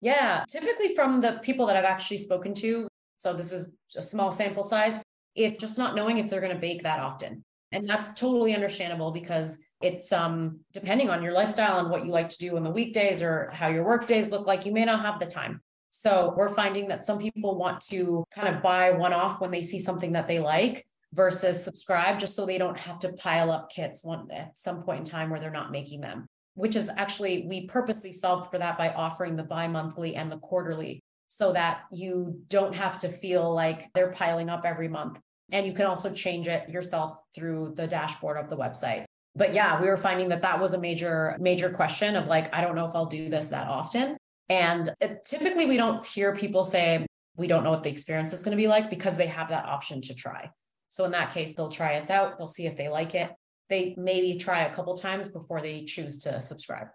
Yeah, 0.00 0.44
typically 0.48 0.94
from 0.94 1.20
the 1.20 1.40
people 1.42 1.66
that 1.66 1.76
I've 1.76 1.84
actually 1.84 2.18
spoken 2.18 2.54
to, 2.54 2.86
so 3.16 3.32
this 3.32 3.52
is 3.52 3.70
a 3.96 4.02
small 4.02 4.30
sample 4.30 4.62
size, 4.62 4.98
it's 5.34 5.58
just 5.58 5.78
not 5.78 5.96
knowing 5.96 6.18
if 6.18 6.30
they're 6.30 6.40
going 6.40 6.54
to 6.54 6.60
bake 6.60 6.82
that 6.82 7.00
often. 7.00 7.42
And 7.72 7.88
that's 7.88 8.12
totally 8.12 8.54
understandable 8.54 9.10
because 9.10 9.58
it's 9.80 10.12
um 10.12 10.60
depending 10.72 11.08
on 11.08 11.22
your 11.22 11.32
lifestyle 11.32 11.78
and 11.78 11.90
what 11.90 12.04
you 12.04 12.10
like 12.10 12.28
to 12.28 12.38
do 12.38 12.56
on 12.56 12.64
the 12.64 12.70
weekdays 12.70 13.22
or 13.22 13.50
how 13.52 13.68
your 13.68 13.84
work 13.84 14.06
days 14.06 14.30
look 14.30 14.46
like, 14.46 14.66
you 14.66 14.72
may 14.72 14.84
not 14.84 15.04
have 15.04 15.20
the 15.20 15.26
time. 15.26 15.60
So 15.98 16.32
we're 16.36 16.48
finding 16.48 16.88
that 16.88 17.04
some 17.04 17.18
people 17.18 17.58
want 17.58 17.80
to 17.88 18.24
kind 18.30 18.54
of 18.54 18.62
buy 18.62 18.92
one 18.92 19.12
off 19.12 19.40
when 19.40 19.50
they 19.50 19.62
see 19.62 19.80
something 19.80 20.12
that 20.12 20.28
they 20.28 20.38
like 20.38 20.86
versus 21.12 21.64
subscribe 21.64 22.18
just 22.18 22.36
so 22.36 22.46
they 22.46 22.58
don't 22.58 22.78
have 22.78 22.98
to 23.00 23.12
pile 23.14 23.50
up 23.50 23.70
kits 23.70 24.04
one 24.04 24.30
at 24.30 24.56
some 24.56 24.82
point 24.82 25.00
in 25.00 25.04
time 25.04 25.30
where 25.30 25.40
they're 25.40 25.50
not 25.50 25.72
making 25.72 26.02
them 26.02 26.26
which 26.58 26.74
is 26.74 26.90
actually 26.96 27.46
we 27.48 27.66
purposely 27.66 28.12
solved 28.12 28.50
for 28.50 28.58
that 28.58 28.76
by 28.76 28.90
offering 28.90 29.36
the 29.36 29.44
bi-monthly 29.44 30.16
and 30.16 30.30
the 30.30 30.38
quarterly 30.38 31.00
so 31.28 31.52
that 31.52 31.82
you 31.92 32.42
don't 32.48 32.74
have 32.74 32.98
to 32.98 33.08
feel 33.08 33.54
like 33.54 33.92
they're 33.94 34.10
piling 34.10 34.50
up 34.50 34.62
every 34.64 34.88
month. 34.88 35.20
And 35.52 35.66
you 35.66 35.72
can 35.72 35.86
also 35.86 36.12
change 36.12 36.48
it 36.48 36.68
yourself 36.68 37.16
through 37.34 37.74
the 37.76 37.86
dashboard 37.86 38.36
of 38.36 38.50
the 38.50 38.56
website. 38.56 39.04
But 39.36 39.54
yeah 39.54 39.80
we 39.80 39.86
were 39.86 39.96
finding 39.96 40.30
that 40.30 40.42
that 40.42 40.60
was 40.60 40.74
a 40.74 40.80
major 40.80 41.36
major 41.38 41.70
question 41.70 42.16
of 42.16 42.26
like 42.26 42.52
i 42.52 42.60
don't 42.60 42.74
know 42.74 42.86
if 42.86 42.94
i'll 42.96 43.06
do 43.06 43.28
this 43.28 43.48
that 43.48 43.68
often 43.68 44.17
and 44.48 44.88
it, 45.00 45.24
typically, 45.24 45.66
we 45.66 45.76
don't 45.76 46.04
hear 46.04 46.34
people 46.34 46.64
say, 46.64 47.06
we 47.36 47.46
don't 47.46 47.64
know 47.64 47.70
what 47.70 47.82
the 47.82 47.90
experience 47.90 48.32
is 48.32 48.42
going 48.42 48.56
to 48.56 48.60
be 48.60 48.66
like 48.66 48.90
because 48.90 49.16
they 49.16 49.26
have 49.26 49.48
that 49.48 49.66
option 49.66 50.00
to 50.02 50.14
try. 50.14 50.50
So, 50.88 51.04
in 51.04 51.10
that 51.12 51.32
case, 51.32 51.54
they'll 51.54 51.68
try 51.68 51.96
us 51.96 52.10
out, 52.10 52.38
they'll 52.38 52.46
see 52.46 52.66
if 52.66 52.76
they 52.76 52.88
like 52.88 53.14
it. 53.14 53.30
They 53.68 53.94
maybe 53.98 54.38
try 54.38 54.62
a 54.62 54.74
couple 54.74 54.94
times 54.96 55.28
before 55.28 55.60
they 55.60 55.84
choose 55.84 56.22
to 56.22 56.40
subscribe. 56.40 56.88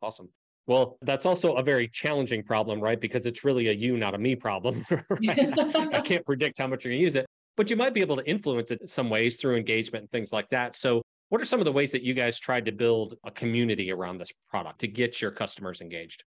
Awesome. 0.00 0.30
Well, 0.66 0.96
that's 1.02 1.26
also 1.26 1.54
a 1.54 1.62
very 1.62 1.88
challenging 1.88 2.42
problem, 2.42 2.80
right? 2.80 3.00
Because 3.00 3.26
it's 3.26 3.44
really 3.44 3.68
a 3.68 3.72
you, 3.72 3.96
not 3.96 4.14
a 4.14 4.18
me 4.18 4.36
problem. 4.36 4.84
I 5.28 6.00
can't 6.04 6.24
predict 6.24 6.58
how 6.58 6.68
much 6.68 6.84
you're 6.84 6.92
going 6.92 7.00
to 7.00 7.04
use 7.04 7.16
it, 7.16 7.26
but 7.56 7.68
you 7.68 7.76
might 7.76 7.94
be 7.94 8.00
able 8.00 8.16
to 8.16 8.28
influence 8.28 8.70
it 8.70 8.88
some 8.88 9.10
ways 9.10 9.36
through 9.36 9.56
engagement 9.56 10.04
and 10.04 10.10
things 10.10 10.32
like 10.32 10.48
that. 10.50 10.76
So, 10.76 11.02
what 11.28 11.40
are 11.40 11.46
some 11.46 11.60
of 11.60 11.64
the 11.64 11.72
ways 11.72 11.92
that 11.92 12.02
you 12.02 12.14
guys 12.14 12.38
tried 12.38 12.66
to 12.66 12.72
build 12.72 13.16
a 13.24 13.30
community 13.30 13.90
around 13.90 14.18
this 14.18 14.30
product 14.50 14.80
to 14.80 14.88
get 14.88 15.20
your 15.20 15.30
customers 15.30 15.80
engaged? 15.80 16.24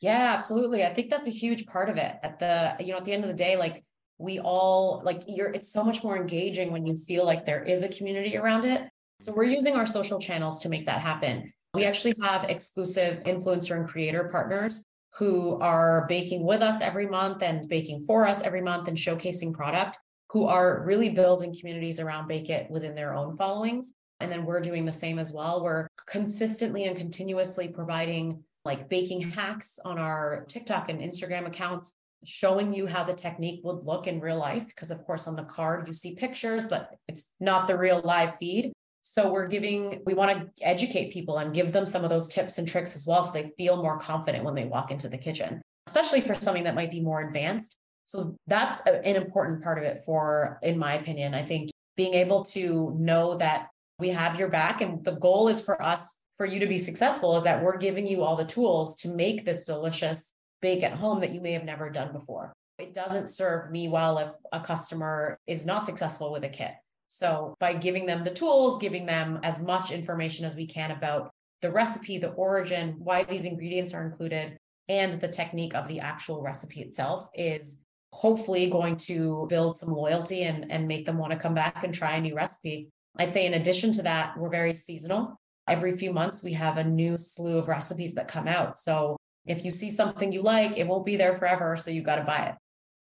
Yeah, 0.00 0.32
absolutely. 0.34 0.84
I 0.84 0.92
think 0.92 1.10
that's 1.10 1.26
a 1.26 1.30
huge 1.30 1.66
part 1.66 1.88
of 1.88 1.96
it. 1.96 2.14
At 2.22 2.38
the, 2.38 2.76
you 2.80 2.92
know, 2.92 2.98
at 2.98 3.04
the 3.04 3.12
end 3.12 3.24
of 3.24 3.28
the 3.28 3.36
day, 3.36 3.56
like 3.56 3.82
we 4.18 4.38
all 4.38 5.02
like 5.04 5.22
you're 5.26 5.50
it's 5.50 5.72
so 5.72 5.82
much 5.82 6.04
more 6.04 6.16
engaging 6.16 6.70
when 6.70 6.86
you 6.86 6.96
feel 6.96 7.26
like 7.26 7.44
there 7.44 7.62
is 7.62 7.82
a 7.82 7.88
community 7.88 8.36
around 8.36 8.64
it. 8.64 8.88
So 9.20 9.32
we're 9.32 9.44
using 9.44 9.74
our 9.74 9.86
social 9.86 10.18
channels 10.18 10.60
to 10.60 10.68
make 10.68 10.86
that 10.86 11.00
happen. 11.00 11.52
We 11.72 11.84
actually 11.84 12.14
have 12.22 12.44
exclusive 12.44 13.22
influencer 13.24 13.76
and 13.76 13.88
creator 13.88 14.28
partners 14.30 14.84
who 15.18 15.58
are 15.60 16.06
baking 16.08 16.44
with 16.44 16.60
us 16.60 16.80
every 16.80 17.06
month 17.06 17.42
and 17.42 17.68
baking 17.68 18.04
for 18.06 18.26
us 18.26 18.42
every 18.42 18.60
month 18.60 18.88
and 18.88 18.96
showcasing 18.96 19.52
product 19.52 19.98
who 20.30 20.46
are 20.46 20.84
really 20.84 21.10
building 21.10 21.54
communities 21.58 22.00
around 22.00 22.26
Bake 22.26 22.50
It 22.50 22.68
within 22.70 22.94
their 22.94 23.14
own 23.14 23.36
followings. 23.36 23.94
And 24.20 24.30
then 24.30 24.44
we're 24.44 24.60
doing 24.60 24.84
the 24.84 24.92
same 24.92 25.18
as 25.18 25.32
well. 25.32 25.62
We're 25.62 25.88
consistently 26.06 26.84
and 26.84 26.96
continuously 26.96 27.68
providing 27.68 28.42
like 28.64 28.88
baking 28.88 29.20
hacks 29.20 29.78
on 29.84 29.98
our 29.98 30.44
TikTok 30.48 30.88
and 30.88 31.00
Instagram 31.00 31.46
accounts, 31.46 31.94
showing 32.24 32.72
you 32.72 32.86
how 32.86 33.04
the 33.04 33.12
technique 33.12 33.60
would 33.64 33.84
look 33.84 34.06
in 34.06 34.20
real 34.20 34.38
life. 34.38 34.66
Because, 34.68 34.90
of 34.90 35.04
course, 35.04 35.26
on 35.26 35.36
the 35.36 35.44
card, 35.44 35.86
you 35.86 35.94
see 35.94 36.14
pictures, 36.14 36.66
but 36.66 36.90
it's 37.08 37.32
not 37.40 37.66
the 37.66 37.76
real 37.76 38.00
live 38.02 38.36
feed. 38.36 38.72
So, 39.02 39.30
we're 39.30 39.48
giving, 39.48 40.02
we 40.06 40.14
want 40.14 40.56
to 40.56 40.66
educate 40.66 41.12
people 41.12 41.36
and 41.38 41.52
give 41.52 41.72
them 41.72 41.84
some 41.84 42.04
of 42.04 42.10
those 42.10 42.28
tips 42.28 42.56
and 42.56 42.66
tricks 42.66 42.96
as 42.96 43.06
well. 43.06 43.22
So 43.22 43.32
they 43.32 43.52
feel 43.58 43.76
more 43.76 43.98
confident 43.98 44.44
when 44.44 44.54
they 44.54 44.64
walk 44.64 44.90
into 44.90 45.08
the 45.08 45.18
kitchen, 45.18 45.60
especially 45.86 46.22
for 46.22 46.34
something 46.34 46.64
that 46.64 46.74
might 46.74 46.90
be 46.90 47.00
more 47.00 47.20
advanced. 47.20 47.76
So, 48.06 48.36
that's 48.46 48.80
an 48.86 49.16
important 49.16 49.62
part 49.62 49.76
of 49.76 49.84
it 49.84 50.00
for, 50.06 50.58
in 50.62 50.78
my 50.78 50.94
opinion. 50.94 51.34
I 51.34 51.42
think 51.42 51.70
being 51.96 52.14
able 52.14 52.44
to 52.46 52.96
know 52.98 53.36
that 53.36 53.68
we 53.98 54.08
have 54.08 54.38
your 54.38 54.48
back 54.48 54.80
and 54.80 55.04
the 55.04 55.12
goal 55.12 55.48
is 55.48 55.60
for 55.60 55.80
us 55.80 56.16
for 56.36 56.46
you 56.46 56.60
to 56.60 56.66
be 56.66 56.78
successful 56.78 57.36
is 57.36 57.44
that 57.44 57.62
we're 57.62 57.76
giving 57.76 58.06
you 58.06 58.22
all 58.22 58.36
the 58.36 58.44
tools 58.44 58.96
to 58.96 59.08
make 59.08 59.44
this 59.44 59.64
delicious 59.64 60.32
bake 60.60 60.82
at 60.82 60.94
home 60.94 61.20
that 61.20 61.32
you 61.32 61.40
may 61.40 61.52
have 61.52 61.64
never 61.64 61.90
done 61.90 62.12
before. 62.12 62.52
It 62.78 62.94
doesn't 62.94 63.28
serve 63.28 63.70
me 63.70 63.88
well 63.88 64.18
if 64.18 64.30
a 64.52 64.60
customer 64.60 65.38
is 65.46 65.64
not 65.64 65.86
successful 65.86 66.32
with 66.32 66.44
a 66.44 66.48
kit. 66.48 66.72
So, 67.06 67.54
by 67.60 67.74
giving 67.74 68.06
them 68.06 68.24
the 68.24 68.32
tools, 68.32 68.78
giving 68.78 69.06
them 69.06 69.38
as 69.44 69.60
much 69.60 69.92
information 69.92 70.44
as 70.44 70.56
we 70.56 70.66
can 70.66 70.90
about 70.90 71.30
the 71.60 71.70
recipe, 71.70 72.18
the 72.18 72.30
origin, 72.30 72.96
why 72.98 73.22
these 73.22 73.44
ingredients 73.44 73.94
are 73.94 74.04
included, 74.04 74.56
and 74.88 75.12
the 75.12 75.28
technique 75.28 75.74
of 75.74 75.86
the 75.86 76.00
actual 76.00 76.42
recipe 76.42 76.80
itself 76.80 77.28
is 77.34 77.80
hopefully 78.12 78.68
going 78.68 78.96
to 78.96 79.46
build 79.48 79.78
some 79.78 79.90
loyalty 79.90 80.42
and, 80.42 80.70
and 80.70 80.88
make 80.88 81.04
them 81.04 81.18
want 81.18 81.32
to 81.32 81.38
come 81.38 81.54
back 81.54 81.84
and 81.84 81.94
try 81.94 82.14
a 82.14 82.20
new 82.20 82.34
recipe. 82.34 82.88
I'd 83.16 83.32
say 83.32 83.46
in 83.46 83.54
addition 83.54 83.92
to 83.92 84.02
that, 84.02 84.36
we're 84.36 84.50
very 84.50 84.74
seasonal. 84.74 85.38
Every 85.66 85.92
few 85.92 86.12
months, 86.12 86.42
we 86.42 86.52
have 86.52 86.76
a 86.76 86.84
new 86.84 87.16
slew 87.16 87.58
of 87.58 87.68
recipes 87.68 88.14
that 88.14 88.28
come 88.28 88.46
out. 88.46 88.78
So 88.78 89.16
if 89.46 89.64
you 89.64 89.70
see 89.70 89.90
something 89.90 90.30
you 90.32 90.42
like, 90.42 90.76
it 90.76 90.86
won't 90.86 91.06
be 91.06 91.16
there 91.16 91.34
forever. 91.34 91.76
So 91.76 91.90
you 91.90 92.02
got 92.02 92.16
to 92.16 92.24
buy 92.24 92.46
it. 92.46 92.54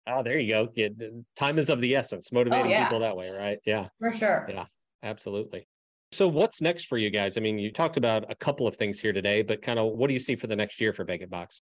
Oh, 0.07 0.23
there 0.23 0.39
you 0.39 0.51
go. 0.51 0.69
Yeah, 0.75 0.89
time 1.37 1.59
is 1.59 1.71
of 1.71 1.81
the 1.81 1.95
essence, 1.95 2.33
motivating 2.33 2.67
oh, 2.67 2.71
yeah. 2.71 2.85
people 2.85 3.01
that 3.01 3.17
way, 3.17 3.31
right? 3.31 3.59
Yeah. 3.65 3.89
For 4.01 4.13
sure. 4.13 4.49
Yeah, 4.49 4.65
absolutely. 5.03 5.69
So 6.13 6.27
what's 6.27 6.61
next 6.61 6.87
for 6.87 6.99
you 6.99 7.11
guys? 7.11 7.37
I 7.37 7.41
mean, 7.41 7.59
you 7.59 7.71
talked 7.71 7.97
about 7.97 8.29
a 8.31 8.35
couple 8.35 8.67
of 8.67 8.75
things 8.75 8.99
here 8.99 9.13
today, 9.13 9.43
but 9.43 9.63
kind 9.63 9.79
of 9.79 9.93
what 9.93 10.09
do 10.09 10.15
you 10.15 10.21
see 10.21 10.35
for 10.35 10.49
the 10.49 10.57
next 10.57 10.81
year 10.81 10.93
for 10.93 11.09
It 11.09 11.31
Box? 11.31 11.63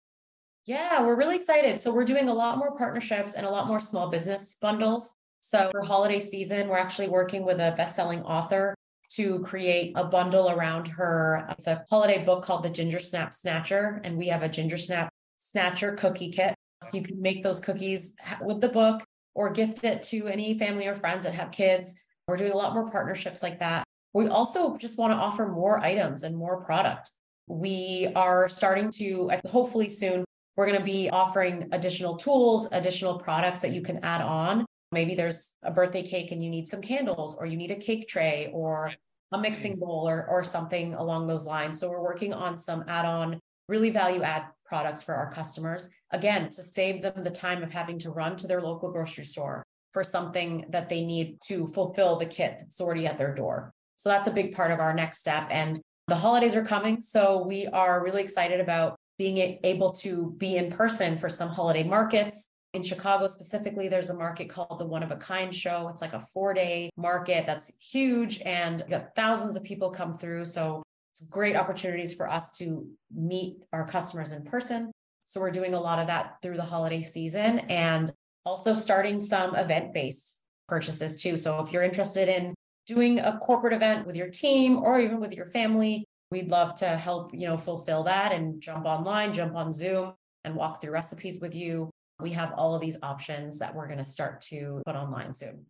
Yeah, 0.65 1.01
we're 1.03 1.15
really 1.15 1.35
excited. 1.35 1.79
So 1.79 1.93
we're 1.93 2.05
doing 2.05 2.27
a 2.27 2.33
lot 2.33 2.57
more 2.57 2.75
partnerships 2.75 3.35
and 3.35 3.45
a 3.45 3.49
lot 3.49 3.67
more 3.67 3.79
small 3.79 4.09
business 4.09 4.57
bundles. 4.59 5.15
So 5.41 5.69
for 5.71 5.83
holiday 5.83 6.19
season, 6.19 6.67
we're 6.67 6.77
actually 6.77 7.09
working 7.09 7.45
with 7.45 7.59
a 7.59 7.73
best-selling 7.77 8.23
author 8.23 8.75
to 9.15 9.39
create 9.41 9.93
a 9.95 10.05
bundle 10.05 10.49
around 10.49 10.87
her. 10.87 11.47
It's 11.51 11.67
a 11.67 11.83
holiday 11.89 12.23
book 12.23 12.43
called 12.43 12.63
The 12.63 12.69
Ginger 12.69 12.99
Snap 12.99 13.33
Snatcher, 13.33 14.01
and 14.03 14.17
we 14.17 14.27
have 14.27 14.43
a 14.43 14.49
Ginger 14.49 14.77
Snap 14.77 15.09
Snatcher 15.39 15.93
cookie 15.93 16.31
kit. 16.31 16.55
So 16.83 16.97
you 16.97 17.03
can 17.03 17.21
make 17.21 17.43
those 17.43 17.59
cookies 17.59 18.13
with 18.41 18.61
the 18.61 18.69
book 18.69 19.03
or 19.35 19.51
gift 19.51 19.83
it 19.83 20.01
to 20.03 20.27
any 20.27 20.57
family 20.57 20.87
or 20.87 20.95
friends 20.95 21.25
that 21.25 21.35
have 21.35 21.51
kids. 21.51 21.95
We're 22.27 22.37
doing 22.37 22.51
a 22.51 22.57
lot 22.57 22.73
more 22.73 22.89
partnerships 22.89 23.43
like 23.43 23.59
that. 23.59 23.83
We 24.13 24.27
also 24.27 24.77
just 24.77 24.97
want 24.97 25.13
to 25.13 25.17
offer 25.17 25.47
more 25.47 25.79
items 25.79 26.23
and 26.23 26.35
more 26.35 26.61
product. 26.63 27.11
We 27.47 28.11
are 28.15 28.49
starting 28.49 28.89
to, 28.91 29.31
hopefully 29.45 29.89
soon, 29.89 30.25
we're 30.55 30.65
going 30.65 30.79
to 30.79 30.85
be 30.85 31.09
offering 31.09 31.69
additional 31.71 32.17
tools, 32.17 32.67
additional 32.71 33.19
products 33.19 33.61
that 33.61 33.71
you 33.71 33.81
can 33.81 34.03
add 34.03 34.21
on. 34.21 34.65
Maybe 34.91 35.15
there's 35.15 35.51
a 35.63 35.71
birthday 35.71 36.03
cake 36.03 36.31
and 36.31 36.43
you 36.43 36.49
need 36.49 36.67
some 36.67 36.81
candles, 36.81 37.35
or 37.35 37.45
you 37.45 37.57
need 37.57 37.71
a 37.71 37.75
cake 37.75 38.07
tray, 38.07 38.49
or 38.53 38.93
a 39.31 39.39
mixing 39.39 39.77
bowl, 39.77 40.07
or, 40.07 40.27
or 40.27 40.43
something 40.43 40.93
along 40.93 41.27
those 41.27 41.45
lines. 41.45 41.79
So 41.79 41.89
we're 41.89 42.03
working 42.03 42.33
on 42.33 42.57
some 42.57 42.83
add 42.87 43.05
on, 43.05 43.39
really 43.69 43.89
value 43.89 44.21
add 44.21 44.47
products 44.65 45.01
for 45.01 45.15
our 45.15 45.31
customers. 45.31 45.89
Again, 46.11 46.49
to 46.49 46.61
save 46.61 47.01
them 47.01 47.21
the 47.21 47.31
time 47.31 47.63
of 47.63 47.71
having 47.71 47.99
to 47.99 48.11
run 48.11 48.35
to 48.37 48.47
their 48.47 48.61
local 48.61 48.91
grocery 48.91 49.25
store 49.25 49.63
for 49.93 50.03
something 50.03 50.65
that 50.69 50.89
they 50.89 51.05
need 51.05 51.37
to 51.47 51.67
fulfill 51.67 52.17
the 52.17 52.25
kit 52.25 52.55
that's 52.59 52.81
already 52.81 53.07
at 53.07 53.17
their 53.17 53.33
door. 53.33 53.73
So 53.97 54.09
that's 54.09 54.27
a 54.27 54.31
big 54.31 54.55
part 54.55 54.71
of 54.71 54.79
our 54.79 54.93
next 54.93 55.19
step. 55.19 55.47
And 55.51 55.79
the 56.07 56.15
holidays 56.15 56.55
are 56.55 56.65
coming. 56.65 57.01
So 57.01 57.45
we 57.45 57.67
are 57.67 58.03
really 58.03 58.21
excited 58.21 58.59
about 58.59 58.97
being 59.17 59.59
able 59.63 59.91
to 59.91 60.33
be 60.37 60.55
in 60.55 60.71
person 60.71 61.17
for 61.17 61.29
some 61.29 61.49
holiday 61.49 61.83
markets. 61.83 62.47
In 62.73 62.83
Chicago 62.83 63.27
specifically, 63.27 63.89
there's 63.89 64.09
a 64.09 64.13
market 64.13 64.47
called 64.47 64.79
the 64.79 64.85
One 64.85 65.03
of 65.03 65.11
a 65.11 65.17
Kind 65.17 65.53
Show. 65.53 65.89
It's 65.89 66.01
like 66.01 66.13
a 66.13 66.19
four 66.19 66.53
day 66.53 66.89
market 66.95 67.45
that's 67.45 67.69
huge 67.91 68.41
and 68.41 68.81
got 68.89 69.13
thousands 69.15 69.57
of 69.57 69.63
people 69.63 69.89
come 69.89 70.13
through. 70.13 70.45
So 70.45 70.81
it's 71.11 71.21
great 71.21 71.57
opportunities 71.57 72.13
for 72.13 72.29
us 72.29 72.53
to 72.53 72.87
meet 73.13 73.57
our 73.73 73.85
customers 73.85 74.31
in 74.31 74.43
person. 74.43 74.91
So 75.25 75.41
we're 75.41 75.51
doing 75.51 75.73
a 75.73 75.79
lot 75.79 75.99
of 75.99 76.07
that 76.07 76.37
through 76.41 76.57
the 76.57 76.63
holiday 76.63 77.01
season 77.01 77.59
and 77.59 78.11
also 78.45 78.73
starting 78.73 79.19
some 79.19 79.53
event 79.55 79.93
based 79.93 80.41
purchases 80.69 81.21
too. 81.21 81.35
So 81.35 81.59
if 81.59 81.73
you're 81.73 81.83
interested 81.83 82.29
in 82.29 82.53
doing 82.87 83.19
a 83.19 83.37
corporate 83.37 83.73
event 83.73 84.07
with 84.07 84.15
your 84.15 84.29
team 84.29 84.77
or 84.77 84.97
even 84.97 85.19
with 85.19 85.33
your 85.33 85.45
family, 85.45 86.05
we'd 86.31 86.49
love 86.49 86.75
to 86.75 86.87
help, 86.87 87.33
you 87.33 87.47
know, 87.47 87.57
fulfill 87.57 88.03
that 88.03 88.31
and 88.31 88.61
jump 88.61 88.85
online, 88.85 89.33
jump 89.33 89.55
on 89.55 89.73
Zoom 89.73 90.13
and 90.45 90.55
walk 90.55 90.81
through 90.81 90.91
recipes 90.91 91.41
with 91.41 91.53
you. 91.53 91.89
We 92.21 92.31
have 92.31 92.53
all 92.55 92.75
of 92.75 92.81
these 92.81 92.97
options 93.01 93.59
that 93.59 93.73
we're 93.73 93.87
going 93.87 93.97
to 93.97 94.05
start 94.05 94.41
to 94.43 94.81
put 94.85 94.95
online 94.95 95.33
soon. 95.33 95.65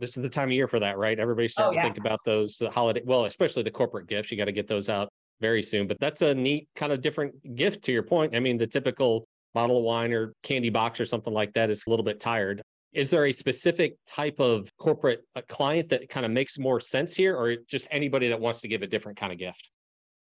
This 0.00 0.16
is 0.16 0.22
the 0.22 0.28
time 0.28 0.48
of 0.48 0.52
year 0.52 0.66
for 0.66 0.80
that, 0.80 0.98
right? 0.98 1.18
Everybody's 1.18 1.52
oh, 1.52 1.70
starting 1.70 1.78
oh, 1.78 1.82
yeah. 1.82 1.88
to 1.88 1.94
think 1.94 2.04
about 2.04 2.20
those 2.24 2.60
holiday, 2.72 3.02
well, 3.04 3.26
especially 3.26 3.62
the 3.62 3.70
corporate 3.70 4.08
gifts. 4.08 4.30
You 4.30 4.36
got 4.36 4.46
to 4.46 4.52
get 4.52 4.66
those 4.66 4.88
out 4.88 5.08
very 5.40 5.62
soon. 5.62 5.86
But 5.86 5.98
that's 6.00 6.22
a 6.22 6.34
neat 6.34 6.68
kind 6.74 6.92
of 6.92 7.00
different 7.00 7.54
gift 7.54 7.84
to 7.84 7.92
your 7.92 8.02
point. 8.02 8.34
I 8.34 8.40
mean, 8.40 8.58
the 8.58 8.66
typical 8.66 9.26
bottle 9.52 9.78
of 9.78 9.84
wine 9.84 10.12
or 10.12 10.34
candy 10.42 10.70
box 10.70 11.00
or 11.00 11.06
something 11.06 11.32
like 11.32 11.52
that 11.54 11.70
is 11.70 11.84
a 11.86 11.90
little 11.90 12.04
bit 12.04 12.20
tired. 12.20 12.62
Is 12.92 13.10
there 13.10 13.26
a 13.26 13.32
specific 13.32 13.96
type 14.06 14.38
of 14.38 14.70
corporate 14.78 15.24
uh, 15.34 15.42
client 15.48 15.88
that 15.88 16.08
kind 16.08 16.24
of 16.24 16.32
makes 16.32 16.58
more 16.58 16.78
sense 16.78 17.14
here, 17.14 17.36
or 17.36 17.56
just 17.68 17.88
anybody 17.90 18.28
that 18.28 18.40
wants 18.40 18.60
to 18.60 18.68
give 18.68 18.82
a 18.82 18.86
different 18.86 19.18
kind 19.18 19.32
of 19.32 19.38
gift? 19.38 19.70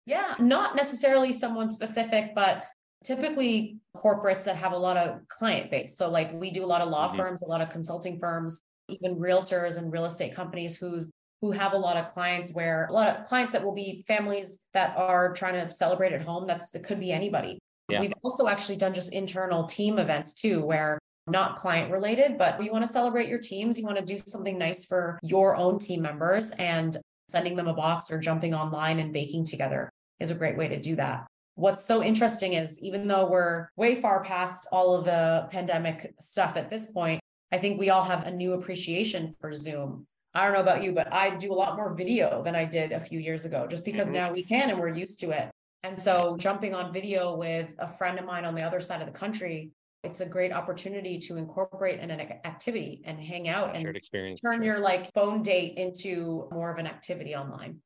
Yeah, 0.05 0.35
not 0.39 0.75
necessarily 0.75 1.33
someone 1.33 1.71
specific, 1.71 2.35
but 2.35 2.65
typically 3.05 3.79
corporates 3.97 4.45
that 4.45 4.57
have 4.57 4.73
a 4.73 4.79
lot 4.79 4.97
of 4.97 5.27
client 5.29 5.71
base. 5.71 5.97
So, 5.97 6.11
like 6.11 6.33
we 6.33 6.51
do 6.51 6.65
a 6.65 6.67
lot 6.67 6.81
of 6.81 6.89
law 6.89 7.09
mm-hmm. 7.09 7.17
firms, 7.17 7.43
a 7.43 7.47
lot 7.47 7.61
of 7.61 7.69
consulting 7.69 8.19
firms, 8.19 8.63
even 8.89 9.17
realtors 9.17 9.79
and 9.79 9.93
real 9.93 10.05
estate 10.05 10.35
companies 10.35 10.77
who's 10.77 11.11
who 11.43 11.53
have 11.53 11.75
a 11.75 11.79
lot 11.79 11.97
of 11.97 12.07
clients 12.09 12.55
where 12.55 12.87
a 12.87 12.93
lot 12.93 13.09
of 13.09 13.27
clients 13.27 13.53
that 13.53 13.63
will 13.63 13.75
be 13.75 14.03
families 14.09 14.59
that 14.73 14.97
are 14.97 15.33
trying 15.35 15.55
to 15.55 15.73
celebrate 15.73 16.13
at 16.13 16.23
home. 16.23 16.47
That's 16.47 16.75
it 16.75 16.83
could 16.83 17.01
be 17.01 17.13
anybody. 17.13 17.59
Yeah. 17.89 18.01
We've 18.01 18.13
also 18.23 18.49
actually 18.49 18.77
done 18.77 18.95
just 18.95 19.13
internal 19.13 19.65
team 19.65 19.99
events 19.99 20.33
too, 20.33 20.65
where 20.65 20.99
not 21.29 21.57
client 21.57 21.93
related, 21.93 22.39
but 22.39 22.63
you 22.63 22.73
want 22.73 22.85
to 22.85 22.91
celebrate 22.91 23.29
your 23.29 23.39
teams. 23.39 23.79
You 23.79 23.85
want 23.85 23.99
to 23.99 24.05
do 24.05 24.19
something 24.27 24.59
nice 24.59 24.85
for 24.85 25.19
your 25.23 25.57
own 25.57 25.79
team 25.79 26.03
members 26.03 26.51
and 26.51 26.97
sending 27.29 27.57
them 27.57 27.67
a 27.67 27.75
box 27.75 28.11
or 28.11 28.19
jumping 28.19 28.55
online 28.55 28.99
and 28.99 29.13
baking 29.13 29.45
together 29.45 29.91
is 30.21 30.31
a 30.31 30.35
great 30.35 30.57
way 30.57 30.69
to 30.69 30.79
do 30.79 30.97
that. 30.97 31.27
What's 31.57 31.85
so 31.85 32.03
interesting 32.03 32.53
is 32.53 32.81
even 32.81 33.09
though 33.09 33.29
we're 33.29 33.69
way 33.77 33.95
far 33.95 34.23
past 34.23 34.69
all 34.73 34.95
of 34.95 35.05
the 35.05 35.49
pandemic 35.51 36.15
stuff 36.21 36.57
at 36.57 36.71
this 36.71 36.87
point, 36.87 37.21
I 37.51 37.59
think 37.59 37.79
we 37.79 37.91
all 37.91 38.05
have 38.05 38.27
a 38.27 38.31
new 38.31 38.53
appreciation 38.53 39.35
for 39.41 39.53
Zoom. 39.53 40.07
I 40.35 40.45
don't 40.45 40.53
know 40.53 40.61
about 40.61 40.83
you, 40.83 40.93
but 40.93 41.13
I 41.13 41.35
do 41.35 41.53
a 41.53 41.55
lot 41.55 41.77
more 41.77 41.95
video 41.95 42.43
than 42.43 42.55
I 42.55 42.67
did 42.67 42.93
a 42.93 43.01
few 43.01 43.19
years 43.19 43.45
ago 43.45 43.67
just 43.67 43.85
because 43.85 44.07
mm-hmm. 44.07 44.17
now 44.17 44.33
we 44.33 44.43
can 44.43 44.71
and 44.71 44.79
we're 44.79 44.95
used 44.95 45.19
to 45.21 45.31
it. 45.31 45.51
And 45.83 45.99
so 45.99 46.37
jumping 46.39 46.75
on 46.75 46.93
video 46.93 47.35
with 47.37 47.73
a 47.79 47.89
friend 47.89 48.19
of 48.19 48.25
mine 48.25 48.45
on 48.45 48.55
the 48.55 48.63
other 48.63 48.81
side 48.81 49.01
of 49.01 49.07
the 49.07 49.19
country 49.19 49.71
it's 50.07 50.21
a 50.21 50.27
great 50.27 50.53
opportunity 50.53 51.19
to 51.19 51.37
incorporate 51.37 51.99
in 51.99 52.11
an 52.13 52.21
activity 52.45 53.03
and 53.05 53.19
hang 53.19 53.49
out 53.49 53.75
and 53.75 53.83
shared 53.83 53.97
experience. 53.97 54.41
Turn 54.41 54.63
your 54.63 54.79
like 54.79 55.13
phone 55.13 55.43
date 55.43 55.75
into 55.77 56.49
more 56.53 56.71
of 56.71 56.79
an 56.79 56.87
activity 56.87 57.35
online. 57.35 57.81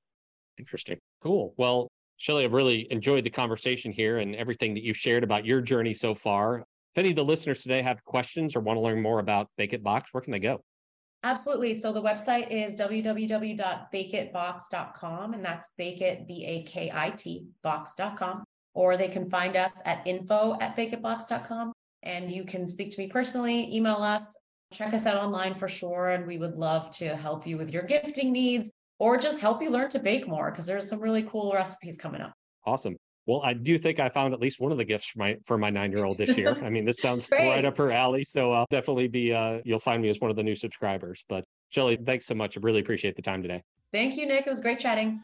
Interesting. 0.58 0.98
Cool. 1.22 1.54
Well, 1.56 1.88
Shelly, 2.20 2.44
I've 2.44 2.52
really 2.52 2.86
enjoyed 2.90 3.24
the 3.24 3.30
conversation 3.30 3.92
here 3.92 4.18
and 4.18 4.36
everything 4.36 4.74
that 4.74 4.82
you've 4.82 4.98
shared 4.98 5.24
about 5.24 5.46
your 5.46 5.62
journey 5.62 5.94
so 5.94 6.14
far. 6.14 6.58
If 6.58 6.98
any 6.98 7.08
of 7.10 7.16
the 7.16 7.24
listeners 7.24 7.62
today 7.62 7.80
have 7.80 8.04
questions 8.04 8.54
or 8.54 8.60
want 8.60 8.76
to 8.76 8.82
learn 8.82 9.00
more 9.00 9.20
about 9.20 9.48
Bake 9.56 9.72
It 9.72 9.82
Box, 9.82 10.10
where 10.12 10.20
can 10.20 10.30
they 10.30 10.38
go? 10.38 10.62
Absolutely. 11.24 11.72
So 11.72 11.94
the 11.94 12.02
website 12.02 12.50
is 12.50 12.76
www.bakeitbox.com 12.76 15.32
and 15.32 15.42
that's 15.42 15.70
bake 15.78 16.02
it, 16.02 16.28
B 16.28 16.44
A 16.44 16.62
K 16.64 16.90
I 16.92 17.08
T, 17.08 17.46
box.com. 17.62 18.44
Or 18.74 18.98
they 18.98 19.08
can 19.08 19.24
find 19.24 19.56
us 19.56 19.72
at 19.86 20.06
info 20.06 20.58
at 20.60 20.76
bakeitbox.com 20.76 21.72
and 22.02 22.30
you 22.30 22.44
can 22.44 22.66
speak 22.66 22.90
to 22.90 23.00
me 23.00 23.06
personally, 23.06 23.74
email 23.74 24.02
us, 24.02 24.36
check 24.74 24.92
us 24.92 25.06
out 25.06 25.16
online 25.16 25.54
for 25.54 25.68
sure. 25.68 26.10
And 26.10 26.26
we 26.26 26.36
would 26.36 26.56
love 26.56 26.90
to 26.96 27.16
help 27.16 27.46
you 27.46 27.56
with 27.56 27.70
your 27.70 27.84
gifting 27.84 28.30
needs 28.30 28.70
or 29.00 29.16
just 29.16 29.40
help 29.40 29.60
you 29.60 29.70
learn 29.70 29.88
to 29.88 29.98
bake 29.98 30.28
more 30.28 30.50
because 30.52 30.66
there's 30.66 30.88
some 30.88 31.00
really 31.00 31.22
cool 31.22 31.52
recipes 31.52 31.96
coming 31.96 32.20
up. 32.20 32.34
Awesome. 32.64 32.96
Well, 33.26 33.40
I 33.42 33.54
do 33.54 33.78
think 33.78 33.98
I 33.98 34.08
found 34.08 34.34
at 34.34 34.40
least 34.40 34.60
one 34.60 34.72
of 34.72 34.78
the 34.78 34.84
gifts 34.84 35.06
for 35.06 35.18
my 35.18 35.36
for 35.44 35.58
my 35.58 35.70
nine 35.70 35.90
year 35.90 36.04
old 36.04 36.18
this 36.18 36.36
year. 36.36 36.56
I 36.64 36.70
mean, 36.70 36.84
this 36.84 36.98
sounds 36.98 37.28
right 37.32 37.64
up 37.64 37.76
her 37.78 37.90
alley. 37.90 38.24
So 38.24 38.52
I'll 38.52 38.66
definitely 38.70 39.08
be 39.08 39.32
uh, 39.32 39.60
you'll 39.64 39.78
find 39.78 40.02
me 40.02 40.08
as 40.10 40.20
one 40.20 40.30
of 40.30 40.36
the 40.36 40.42
new 40.42 40.54
subscribers. 40.54 41.24
But 41.28 41.44
Shelly, 41.70 41.98
thanks 42.04 42.26
so 42.26 42.34
much. 42.34 42.56
I 42.56 42.60
really 42.62 42.80
appreciate 42.80 43.16
the 43.16 43.22
time 43.22 43.42
today. 43.42 43.62
Thank 43.92 44.16
you, 44.16 44.26
Nick. 44.26 44.46
It 44.46 44.50
was 44.50 44.60
great 44.60 44.78
chatting. 44.78 45.22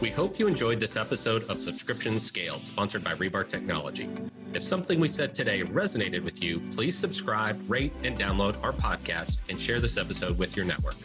We 0.00 0.10
hope 0.10 0.38
you 0.38 0.46
enjoyed 0.46 0.80
this 0.80 0.96
episode 0.96 1.48
of 1.50 1.62
Subscription 1.62 2.18
Scaled, 2.18 2.64
sponsored 2.64 3.04
by 3.04 3.14
Rebar 3.14 3.48
Technology. 3.48 4.08
If 4.54 4.64
something 4.64 5.00
we 5.00 5.08
said 5.08 5.34
today 5.34 5.62
resonated 5.62 6.24
with 6.24 6.42
you, 6.42 6.60
please 6.72 6.96
subscribe, 6.96 7.60
rate, 7.70 7.92
and 8.04 8.18
download 8.18 8.62
our 8.62 8.72
podcast 8.72 9.40
and 9.48 9.60
share 9.60 9.80
this 9.80 9.96
episode 9.96 10.38
with 10.38 10.56
your 10.56 10.64
network. 10.64 10.96